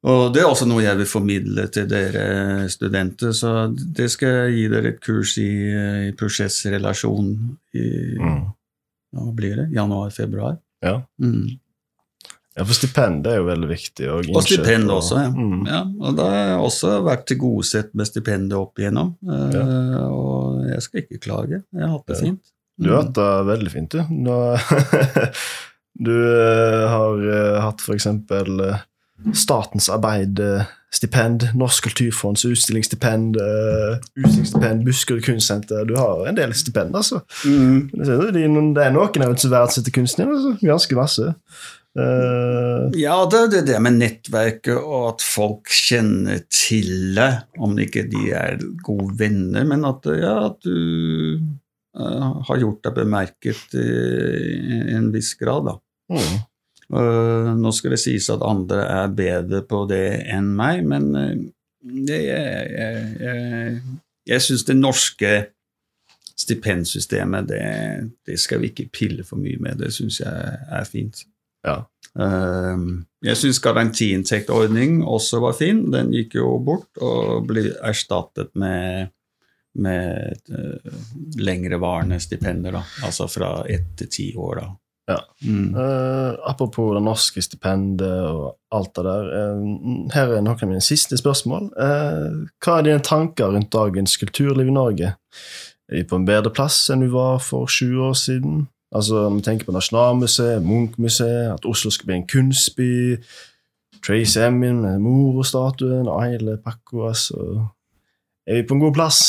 Og 0.08 0.30
det 0.32 0.40
er 0.40 0.48
også 0.48 0.64
noe 0.64 0.80
jeg 0.80 0.96
vil 0.96 1.08
formidle 1.10 1.66
til 1.68 1.84
dere 1.90 2.68
studenter, 2.72 3.34
så 3.36 3.66
det 3.68 4.06
skal 4.14 4.28
jeg 4.46 4.54
gi 4.54 4.62
dere 4.72 4.92
et 4.94 5.00
kurs 5.04 5.34
i, 5.42 5.48
i 6.08 6.12
prosessrelasjon 6.16 7.34
i 7.76 7.88
Mm. 8.20 8.46
hva 9.12 9.26
blir 9.36 9.56
det? 9.60 9.66
Januar-februar. 9.76 10.56
Ja. 10.82 11.02
Mm. 11.20 11.58
ja, 12.56 12.64
for 12.64 12.72
stipend 12.78 13.26
er 13.28 13.36
jo 13.42 13.44
veldig 13.50 13.68
viktig. 13.68 14.08
Og, 14.08 14.30
Og 14.36 14.42
stipend 14.46 14.88
og, 14.90 15.02
også, 15.02 15.18
ja. 15.20 15.30
Mm. 15.36 15.66
ja. 15.68 15.82
Og 16.00 16.16
da 16.16 16.28
har 16.30 16.40
jeg 16.48 16.58
også 16.70 16.94
vært 17.04 17.26
tilgodesett 17.28 17.92
med 17.94 18.08
stipendet 18.08 18.56
opp 18.56 18.78
igjennom. 18.80 19.12
eh, 19.28 19.98
Og 20.08 20.64
jeg 20.70 20.82
skal 20.86 21.02
ikke 21.04 21.20
klage. 21.28 21.62
Jeg 21.76 21.82
har 21.84 21.92
hatt 21.98 22.06
det 22.06 22.16
Ja. 22.16 22.22
fint. 22.24 22.54
Du 22.80 22.88
har 22.88 23.02
hatt 23.02 23.12
det 23.12 23.30
veldig 23.52 23.70
fint, 23.70 23.90
du. 23.90 24.00
Nå, 24.08 24.36
du 26.06 26.14
eh, 26.16 26.88
har 26.88 27.18
uh, 27.20 27.60
hatt 27.66 27.82
for 27.84 27.92
eksempel 27.98 28.60
eh, 28.64 28.78
Statens 29.37 29.88
arbeid-stipend, 29.92 31.50
Norsk 31.59 31.85
kulturfonds 31.88 32.44
utstillingsstipend, 32.48 33.37
eh, 33.37 33.98
utstillingsstipend, 34.16 34.85
Buskerud 34.87 35.22
kunstsenter. 35.26 35.85
Du 35.85 35.96
har 35.98 36.26
en 36.28 36.38
del 36.38 36.54
stipend, 36.54 36.96
altså. 36.96 37.20
Mm. 37.44 37.90
Det 37.92 38.09
er 38.09 38.48
noen 38.48 38.72
av 39.04 39.12
kunsten 39.92 40.24
din, 40.24 40.35
altså. 40.35 40.56
Ganske 40.62 40.98
masse. 40.98 41.35
Uh, 41.98 42.87
Ja, 42.94 43.16
det 43.26 43.40
er 43.50 43.64
det 43.66 43.78
med 43.83 43.96
nettverket 43.98 44.76
og 44.78 45.09
at 45.09 45.24
folk 45.26 45.72
kjenner 45.74 46.44
til 46.46 47.16
det, 47.16 47.33
om 47.59 47.74
ikke 47.83 48.04
de 48.11 48.28
er 48.30 48.61
gode 48.87 49.16
venner, 49.18 49.66
men 49.66 49.85
at, 49.88 50.06
ja, 50.06 50.37
at 50.46 50.61
du 50.62 51.40
uh, 51.98 52.38
har 52.46 52.62
gjort 52.62 52.87
deg 52.87 53.00
bemerket 53.00 53.74
i 53.74 54.94
en 54.94 55.11
viss 55.14 55.35
grad. 55.40 55.66
Da. 55.66 55.76
mm. 56.14 56.38
Eh, 56.90 57.50
nå 57.55 57.70
skal 57.74 57.94
det 57.94 58.00
sies 58.03 58.26
at 58.33 58.42
andre 58.42 58.83
er 58.83 59.14
bedre 59.14 59.62
på 59.66 59.85
det 59.90 60.24
enn 60.35 60.50
meg, 60.59 60.83
men 60.90 61.11
eh, 61.18 61.35
det, 61.81 62.18
jeg, 62.26 62.64
jeg, 62.74 63.05
jeg, 63.22 63.98
jeg 64.33 64.44
syns 64.46 64.66
det 64.66 64.76
norske 64.76 65.35
stipendsystemet, 66.40 67.46
det, 67.48 67.62
det 68.26 68.40
skal 68.40 68.62
vi 68.62 68.72
ikke 68.72 68.90
pille 68.92 69.26
for 69.29 69.40
mye 69.40 69.61
med. 69.62 69.79
Det 69.85 69.92
syns 69.94 70.18
jeg 70.22 70.59
er 70.81 70.88
fint. 70.88 71.22
Ja. 71.66 71.79
Eh, 72.18 72.85
jeg 73.29 73.38
syns 73.38 73.62
garantiinntektordning 73.62 75.00
også 75.07 75.44
var 75.46 75.55
fin. 75.61 75.87
Den 75.94 76.11
gikk 76.16 76.40
jo 76.40 76.57
bort 76.64 76.90
og 76.98 77.46
ble 77.46 77.68
erstattet 77.87 78.50
med, 78.59 79.14
med 79.79 80.50
lengrevarende 81.38 82.18
stipender, 82.18 82.81
da. 82.81 82.87
altså 83.07 83.31
fra 83.31 83.61
ett 83.70 83.92
til 84.00 84.11
ti 84.11 84.31
år. 84.35 84.64
da. 84.64 84.70
Ja. 85.11 85.18
Mm. 85.42 85.75
Uh, 85.75 86.37
apropos 86.46 86.92
det 86.94 87.03
norske 87.03 87.42
stipendet 87.42 88.27
og 88.31 88.55
alt 88.70 88.92
det 88.96 89.05
der. 89.09 89.31
Uh, 89.35 90.11
her 90.14 90.37
er 90.37 90.44
noen 90.44 90.55
av 90.55 90.68
mine 90.70 90.85
siste 90.85 91.18
spørsmål. 91.18 91.70
Uh, 91.75 92.46
hva 92.62 92.79
er 92.79 92.87
dine 92.87 93.03
tanker 93.05 93.51
rundt 93.51 93.73
dagens 93.75 94.14
kulturliv 94.20 94.70
i 94.70 94.77
Norge? 94.77 95.14
Er 95.90 96.03
vi 96.03 96.07
på 96.07 96.20
en 96.20 96.29
bedre 96.29 96.53
plass 96.55 96.85
enn 96.92 97.03
vi 97.03 97.11
var 97.11 97.40
for 97.42 97.66
20 97.66 98.07
år 98.11 98.18
siden? 98.18 98.68
Altså, 98.94 99.27
Om 99.27 99.37
vi 99.38 99.42
tenker 99.42 99.66
på 99.66 99.75
Nasjonalmuseet, 99.75 100.62
Munch-museet, 100.62 101.53
at 101.55 101.66
Oslo 101.66 101.90
skal 101.90 102.07
bli 102.07 102.16
en 102.20 102.29
kunstby, 102.29 102.90
Trace 104.07 104.46
Emin 104.46 104.81
med 104.81 104.99
morostatuen, 104.99 106.09
Aile 106.09 106.57
Pakko 106.64 107.09
altså. 107.09 107.66
Er 108.46 108.55
vi 108.55 108.66
på 108.68 108.75
en 108.75 108.81
god 108.81 108.94
plass? 108.94 109.20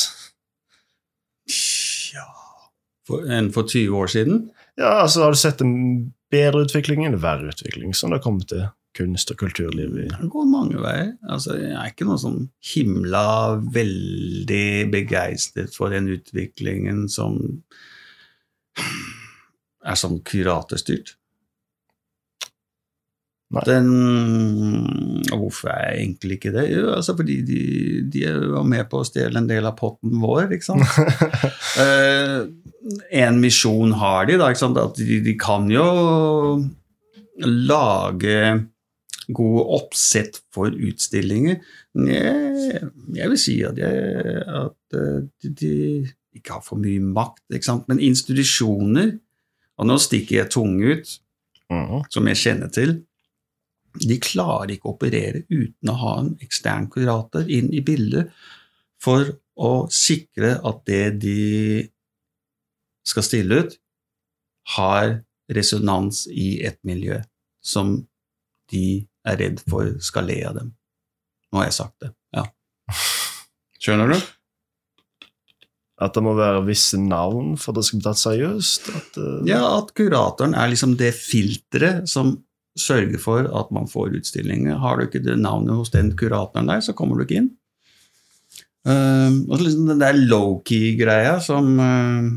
Ja 2.13 2.27
Enn 3.37 3.51
for 3.53 3.67
20 3.67 3.97
år 3.97 4.07
siden? 4.07 4.51
Ja, 4.79 5.01
altså, 5.03 5.25
Har 5.25 5.33
du 5.33 5.39
sett 5.39 5.61
en 5.61 6.13
bedre 6.31 6.65
utvikling 6.65 7.05
eller 7.05 7.19
verre 7.21 7.51
utvikling 7.51 7.95
som 7.97 8.11
det 8.11 8.19
har 8.19 8.23
kommet 8.23 8.47
til 8.51 8.67
kunst- 8.97 9.31
og 9.31 9.39
kulturliv 9.39 9.95
i 9.99 10.07
Det 10.09 10.29
går 10.31 10.47
mange 10.51 10.79
veier. 10.81 11.13
Altså, 11.29 11.55
jeg 11.59 11.75
er 11.75 11.91
ikke 11.91 12.07
noe 12.07 12.19
sånn 12.19 12.41
himla 12.73 13.25
veldig 13.71 14.91
begeistret 14.91 15.75
for 15.75 15.93
den 15.95 16.11
utviklingen 16.11 17.07
som 17.11 17.39
er 19.81 19.99
sånn 19.99 20.21
kuratorstyrt. 20.27 21.15
Den 23.67 23.87
Hvorfor 25.27 25.73
er 25.73 25.89
jeg 25.91 26.03
egentlig 26.05 26.37
ikke 26.37 26.53
det? 26.55 26.65
Jo, 26.71 26.85
altså 26.95 27.15
fordi 27.17 27.41
de, 27.43 27.59
de 28.11 28.21
var 28.53 28.63
med 28.67 28.87
på 28.91 29.01
å 29.01 29.07
stjele 29.07 29.41
en 29.41 29.49
del 29.49 29.67
av 29.67 29.75
potten 29.79 30.19
vår, 30.23 30.53
ikke 30.55 30.71
sant? 30.71 30.87
Eh, 31.81 32.41
en 33.11 33.39
misjon 33.41 33.93
har 33.99 34.27
de, 34.29 34.37
da. 34.41 34.51
At 34.51 34.99
de, 34.99 35.19
de 35.23 35.35
kan 35.39 35.69
jo 35.71 35.85
lage 37.41 38.37
gode 39.31 39.65
oppsett 39.77 40.41
for 40.53 40.73
utstillinger. 40.73 41.61
Jeg, 42.07 42.81
jeg 43.15 43.31
vil 43.31 43.39
si 43.39 43.57
at, 43.67 43.77
jeg, 43.79 44.45
at 44.47 44.97
eh, 44.97 45.21
de, 45.43 45.51
de 45.61 45.73
ikke 46.39 46.57
har 46.57 46.63
for 46.65 46.79
mye 46.81 47.01
makt, 47.03 47.43
men 47.91 47.99
institusjoner 47.99 49.17
Og 49.81 49.87
nå 49.89 49.95
stikker 49.97 50.35
jeg 50.35 50.51
tunge 50.53 50.91
ut, 50.93 51.13
mm. 51.73 52.03
som 52.13 52.27
jeg 52.29 52.37
kjenner 52.37 52.69
til. 52.69 52.91
De 53.97 54.17
klarer 54.21 54.75
ikke 54.75 54.91
å 54.91 54.93
operere 54.93 55.41
uten 55.49 55.89
å 55.89 55.95
ha 55.97 56.11
en 56.19 56.35
ekstern 56.43 56.85
kurator 56.91 57.49
inn 57.49 57.71
i 57.73 57.81
bildet 57.83 58.29
for 59.01 59.25
å 59.57 59.71
sikre 59.91 60.53
at 60.67 60.83
det 60.85 61.05
de 61.23 61.39
skal 63.07 63.25
stille 63.25 63.61
ut, 63.63 63.77
har 64.75 65.21
resonans 65.51 66.25
i 66.29 66.61
et 66.65 66.77
miljø 66.87 67.19
som 67.61 67.97
de 68.71 69.05
er 69.27 69.39
redd 69.41 69.63
for 69.69 69.97
skal 70.03 70.29
le 70.29 70.37
av 70.47 70.59
dem. 70.59 70.69
Nå 71.51 71.61
har 71.61 71.67
jeg 71.67 71.77
sagt 71.81 71.97
det. 72.03 72.13
Ja. 72.35 72.45
Skjønner 73.81 74.13
du? 74.13 74.29
At 76.01 76.15
det 76.15 76.23
må 76.25 76.33
være 76.37 76.63
visse 76.65 76.97
navn 76.97 77.57
for 77.61 77.73
at 77.73 77.81
det 77.81 77.87
skal 77.87 77.99
bli 77.99 78.07
tatt 78.07 78.21
seriøst? 78.21 78.87
At, 78.97 79.19
uh... 79.21 79.41
Ja, 79.49 79.61
at 79.77 79.91
kuratoren 79.97 80.55
er 80.57 80.71
liksom 80.71 80.95
det 80.97 81.11
filteret 81.17 82.09
som 82.09 82.39
sørger 82.79 83.19
for 83.21 83.45
at 83.59 83.73
man 83.75 83.89
får 83.91 84.15
utstillinger. 84.21 84.79
Har 84.81 84.97
du 84.97 85.05
ikke 85.05 85.21
det 85.21 85.35
navnet 85.41 85.75
hos 85.77 85.91
den 85.93 86.13
kuratoren 86.17 86.71
der, 86.71 86.81
så 86.81 86.95
kommer 86.97 87.19
du 87.19 87.25
ikke 87.25 87.41
inn. 87.43 87.51
Uh, 88.87 89.43
og 89.45 89.59
så 89.59 89.65
liksom 89.67 89.91
den 89.91 90.01
der 90.01 90.17
low-key-greia 90.17 91.35
som 91.43 91.75
uh, 91.77 92.31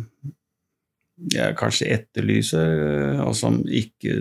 jeg 1.33 1.55
kanskje 1.59 1.91
etterlyser, 1.95 2.71
uh, 3.19 3.21
og 3.29 3.35
som 3.39 3.61
ikke 3.67 4.21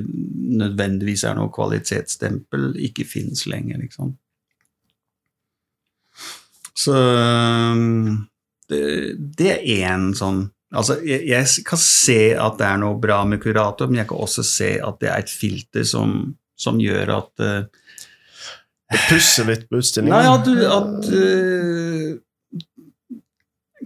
nødvendigvis 0.64 1.24
er 1.26 1.36
noe 1.40 1.50
kvalitetsstempel, 1.54 2.76
ikke 2.90 3.06
finnes 3.10 3.46
lenger, 3.50 3.78
liksom. 3.82 4.14
Så 6.78 6.94
um, 6.98 8.28
det, 8.70 8.84
det 9.38 9.52
er 9.54 9.64
én 9.86 10.14
sånn 10.18 10.50
Altså, 10.74 10.96
jeg, 11.06 11.28
jeg 11.30 11.46
kan 11.70 11.78
se 11.78 12.16
at 12.34 12.56
det 12.58 12.66
er 12.66 12.80
noe 12.82 12.98
bra 12.98 13.20
med 13.30 13.38
kurator, 13.44 13.86
men 13.92 14.00
jeg 14.02 14.08
kan 14.10 14.24
også 14.26 14.42
se 14.42 14.70
at 14.82 14.96
det 15.04 15.10
er 15.12 15.22
et 15.22 15.30
filter 15.30 15.86
som, 15.86 16.16
som 16.58 16.80
gjør 16.82 17.12
at 17.14 17.44
uh, 17.46 17.62
Det 18.90 19.02
pusser 19.06 19.46
litt 19.52 19.68
på 19.70 19.78
utstillingen. 19.84 20.18
Nei, 20.18 20.26
at, 20.34 20.46
du- 20.50 20.66
at 20.66 21.06
uh, 21.14 22.18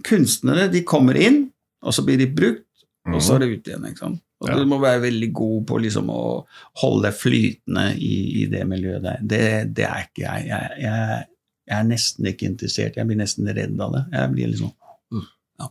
kunstnere 0.08 0.70
de 0.72 0.80
kommer 0.88 1.20
inn, 1.20 1.52
og 1.84 1.92
så 1.92 2.00
blir 2.08 2.18
de 2.22 2.30
brukt, 2.40 2.64
og 3.14 3.22
så 3.24 3.36
er 3.36 3.44
det 3.44 3.50
ut 3.52 3.70
igjen. 3.70 3.86
ikke 3.88 4.04
sant? 4.04 4.22
Og. 4.38 4.52
Du 4.54 4.68
må 4.70 4.78
være 4.78 5.02
veldig 5.08 5.28
god 5.34 5.64
på 5.66 5.80
liksom 5.82 6.12
å 6.14 6.22
holde 6.82 7.10
flytende 7.16 7.88
i, 7.96 8.14
i 8.42 8.46
det 8.50 8.62
miljøet 8.70 9.02
der. 9.02 9.24
Det, 9.32 9.42
det 9.74 9.86
er 9.88 10.06
ikke 10.06 10.22
jeg. 10.22 10.46
Jeg, 10.52 10.76
jeg. 10.84 11.24
jeg 11.66 11.76
er 11.80 11.88
nesten 11.88 12.30
ikke 12.30 12.46
interessert. 12.52 13.00
Jeg 13.00 13.08
blir 13.08 13.18
nesten 13.18 13.50
redd 13.50 13.82
av 13.82 13.96
det. 13.96 14.04
Jeg 14.14 14.32
blir 14.36 14.52
liksom 14.52 14.70
uh, 15.16 15.26
ja. 15.58 15.70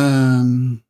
um, 0.00 0.56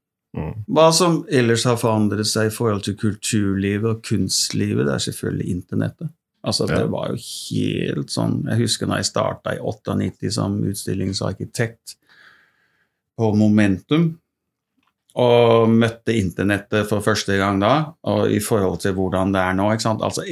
hva 0.76 0.90
som 0.92 1.22
ellers 1.32 1.64
har 1.68 1.78
forandret 1.80 2.28
seg 2.28 2.50
i 2.50 2.54
forhold 2.54 2.84
til 2.86 2.96
kulturlivet 3.00 3.88
og 3.90 4.02
kunstlivet, 4.04 4.84
det 4.86 4.94
er 4.94 5.04
selvfølgelig 5.08 5.50
internettet. 5.54 6.12
Altså. 6.46 6.68
Det 6.70 6.84
var 6.92 7.10
jo 7.10 7.16
helt 7.18 8.12
sånn 8.12 8.36
Jeg 8.46 8.60
husker 8.60 8.86
da 8.86 9.00
jeg 9.00 9.08
starta 9.08 9.56
i 9.56 9.58
98 9.58 10.30
som 10.36 10.60
utstillingsarkitekt 10.68 11.96
på 13.16 13.30
Momentum, 13.34 14.12
og 15.16 15.70
møtte 15.72 16.12
internettet 16.16 16.88
for 16.90 17.04
første 17.04 17.38
gang 17.40 17.60
da, 17.62 17.72
og 18.04 18.30
i 18.32 18.40
forhold 18.42 18.82
til 18.82 18.92
hvordan 18.96 19.32
det 19.32 19.40
er 19.40 19.56
nå. 19.56 19.70
ikke 19.72 19.86
sant? 19.86 20.04
Altså, 20.04 20.24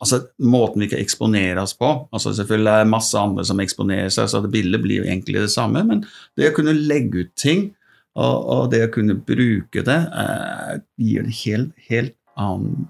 altså 0.00 0.22
Måten 0.40 0.84
vi 0.84 0.88
kan 0.92 1.02
eksponere 1.02 1.60
oss 1.62 1.74
på 1.76 1.90
altså 2.12 2.32
Selvfølgelig 2.36 2.72
er 2.72 2.84
det 2.84 2.92
masse 2.92 3.18
andre 3.20 3.44
som 3.44 3.60
eksponerer 3.60 4.08
seg, 4.12 4.30
så 4.32 4.40
det 4.44 4.52
bildet 4.54 4.82
blir 4.84 5.02
jo 5.02 5.08
egentlig 5.10 5.42
det 5.44 5.52
samme, 5.52 5.84
men 5.84 6.04
det 6.36 6.50
å 6.50 6.56
kunne 6.56 6.76
legge 6.76 7.26
ut 7.26 7.34
ting 7.36 7.68
og, 8.16 8.36
og 8.48 8.70
det 8.72 8.86
å 8.86 8.92
kunne 8.94 9.18
bruke 9.20 9.82
det, 9.84 9.98
eh, 10.22 10.78
gir 10.96 11.26
en 11.26 11.34
helt, 11.44 11.72
helt 11.90 12.14
annen 12.40 12.86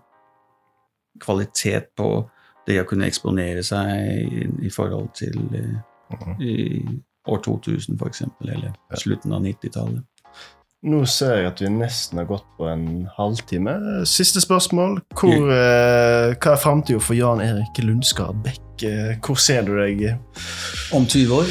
kvalitet 1.19 1.91
på 1.99 2.11
det 2.67 2.79
å 2.79 2.87
kunne 2.87 3.09
eksponere 3.11 3.65
seg 3.67 3.91
i, 4.23 4.47
i 4.67 4.71
forhold 4.71 5.11
til 5.19 5.35
eh, 5.59 5.75
Mhm. 6.11 6.43
i 6.43 6.85
år 7.27 7.39
2000, 7.39 7.97
f.eks., 7.99 8.23
eller 8.41 8.73
slutten 8.95 9.33
av 9.33 9.43
90-tallet. 9.43 10.05
Nå 10.85 11.01
ser 11.09 11.39
jeg 11.41 11.47
at 11.49 11.61
vi 11.63 11.71
nesten 11.73 12.21
har 12.21 12.27
gått 12.29 12.45
på 12.59 12.67
en 12.69 13.07
halvtime. 13.17 13.73
Siste 14.07 14.43
spørsmål. 14.45 14.99
Hvor, 15.17 15.49
eh, 15.51 16.35
hva 16.37 16.53
er 16.53 16.61
framtida 16.61 17.01
for 17.01 17.17
Jan 17.17 17.41
Erik 17.41 17.81
Lundskar 17.83 18.35
Bekk? 18.45 18.61
Eh, 18.85 19.17
Hvor 19.25 19.41
ser 19.41 19.63
du 19.65 19.73
deg? 19.79 20.19
Om 20.93 21.07
20 21.09 21.33
år? 21.33 21.49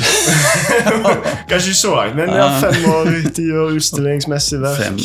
Kanskje 1.50 1.74
ikke 1.74 1.82
så 1.82 1.96
langt, 1.96 2.16
men 2.16 2.30
ja, 2.30 2.46
fem 2.62 2.86
år, 2.86 3.10
ti 3.34 3.50
år 3.52 3.74
utstillingsmessig 3.80 4.62
verk. 4.62 4.84
Fem. 4.84 5.00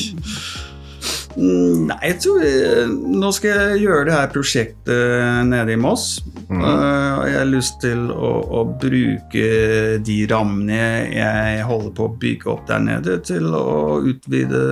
Mm, 1.37 1.87
Nei, 1.87 1.97
jeg 2.09 2.17
tror 2.25 2.41
jeg, 2.43 2.89
Nå 3.21 3.29
skal 3.37 3.51
jeg 3.55 3.83
gjøre 3.85 4.05
det 4.09 4.15
her 4.17 4.31
prosjektet 4.33 5.47
nede 5.47 5.73
i 5.77 5.79
Moss. 5.79 6.21
Uh, 6.51 7.21
og 7.21 7.27
jeg 7.31 7.37
har 7.39 7.47
lyst 7.53 7.77
til 7.85 8.09
å, 8.11 8.31
å 8.51 8.65
bruke 8.83 9.45
de 10.03 10.17
rammene 10.33 10.81
jeg 11.15 11.63
holder 11.69 11.93
på 11.95 12.09
å 12.09 12.15
bygge 12.21 12.51
opp 12.51 12.65
der 12.67 12.83
nede, 12.83 13.21
til 13.23 13.47
å 13.55 14.01
utvide 14.03 14.65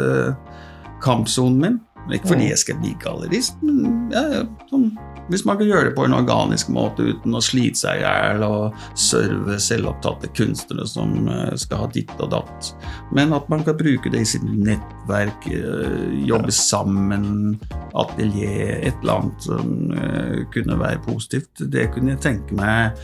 kampsonen 1.05 1.61
min. 1.62 1.79
Ikke 2.09 2.31
fordi 2.33 2.44
Mhm. 2.47 2.49
jeg 2.49 2.59
skal 2.59 2.77
bli 2.81 2.94
gallerist, 3.05 3.55
men 3.62 4.09
ja, 4.11 4.44
sånn, 4.71 4.87
hvis 5.29 5.45
man 5.49 5.59
kan 5.61 5.69
gjøre 5.69 5.88
det 5.88 5.95
på 5.97 6.07
en 6.07 6.17
organisk 6.17 6.71
måte 6.73 7.05
uten 7.05 7.37
å 7.37 7.43
slite 7.45 7.81
seg 7.83 8.01
i 8.01 8.05
hjel 8.05 8.45
og 8.47 8.79
serve 8.99 9.59
selvopptatte 9.62 10.31
kunstnere 10.37 10.87
som 10.88 11.29
eh, 11.29 11.55
skal 11.61 11.85
ha 11.85 11.88
ditt 11.93 12.14
og 12.19 12.33
datt. 12.33 12.71
Men 13.14 13.35
at 13.37 13.49
man 13.53 13.64
kan 13.67 13.77
bruke 13.79 14.12
det 14.12 14.23
i 14.25 14.29
sitt 14.29 14.47
nettverk, 14.49 15.49
eh, 15.53 16.07
jobbe 16.29 16.55
sammen, 16.55 17.59
atelier, 17.99 18.79
et 18.79 18.97
eller 19.03 19.19
annet 19.19 19.49
som 19.51 19.93
eh, 19.97 20.41
kunne 20.55 20.79
være 20.81 21.03
positivt. 21.07 21.67
Det 21.73 21.88
kunne 21.95 22.14
jeg 22.14 22.25
tenke 22.25 22.59
meg 22.59 22.97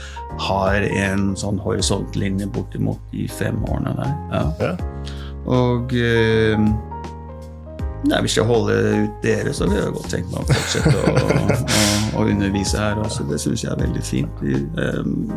har 0.49 0.89
en 0.89 1.33
sånn 1.39 1.61
horisontlinje 1.63 2.49
bortimot 2.55 3.13
de 3.13 3.29
fem 3.31 3.61
årene 3.69 3.95
der. 4.01 4.17
Ja. 4.33 4.45
Ja. 4.65 4.75
Og 5.45 5.93
Nei, 8.05 8.21
Hvis 8.21 8.37
jeg 8.37 8.45
holder 8.45 9.05
ut 9.05 9.23
dere, 9.23 9.53
så 9.57 9.69
vil 9.69 9.79
jeg 9.81 9.95
godt 9.97 10.11
tenke 10.13 10.29
meg 10.33 10.41
å 10.43 10.47
fortsette 10.51 10.97
å, 12.15 12.25
undervise 12.25 12.79
her 12.79 13.01
også. 13.01 13.25
Det 13.31 13.41
syns 13.41 13.65
jeg 13.65 13.73
er 13.73 13.81
veldig 13.81 14.05
fint. 14.05 14.45
Em, 14.45 15.33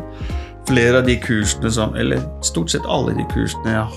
flere 0.68 1.00
av 1.00 1.08
de 1.08 1.16
kursene 1.24 1.72
som 1.72 1.96
Eller 1.96 2.24
stort 2.44 2.74
sett 2.74 2.86
alle 2.92 3.16
de 3.16 3.26
kursene 3.32 3.78
jeg 3.78 3.88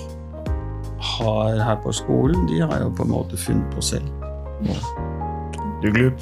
har 1.01 1.63
her 1.65 1.79
på 1.81 1.91
skolen, 1.97 2.45
de 2.47 2.61
har 2.61 2.75
jeg 2.77 2.85
jo 2.85 2.91
på 2.97 3.03
en 3.07 3.15
måte 3.15 3.37
funnet 3.37 3.75
på 3.75 3.81
selv. 3.81 4.05
Du 5.81 5.89
glup. 5.89 6.21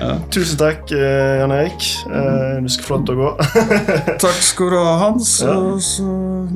ja. 0.00 0.16
Tusen 0.34 0.58
takk, 0.58 0.90
eh, 0.90 1.38
Jan 1.38 1.54
Erik. 1.54 1.86
Eh, 2.10 2.58
Du 2.62 2.68
skal 2.74 2.84
få 2.88 2.96
lov 2.96 3.04
til 3.06 3.14
å 3.14 3.18
gå. 3.20 3.30
Takk 4.24 4.40
skal 4.42 4.74
du 4.74 4.80
ha, 4.80 4.96
Hans, 5.04 5.36
og 5.46 5.78
så 5.84 6.08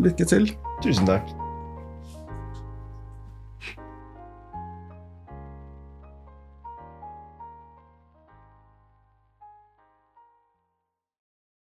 lykke 0.03 0.27
til. 0.35 0.51
Tusen 0.83 1.07
takk. 1.07 1.31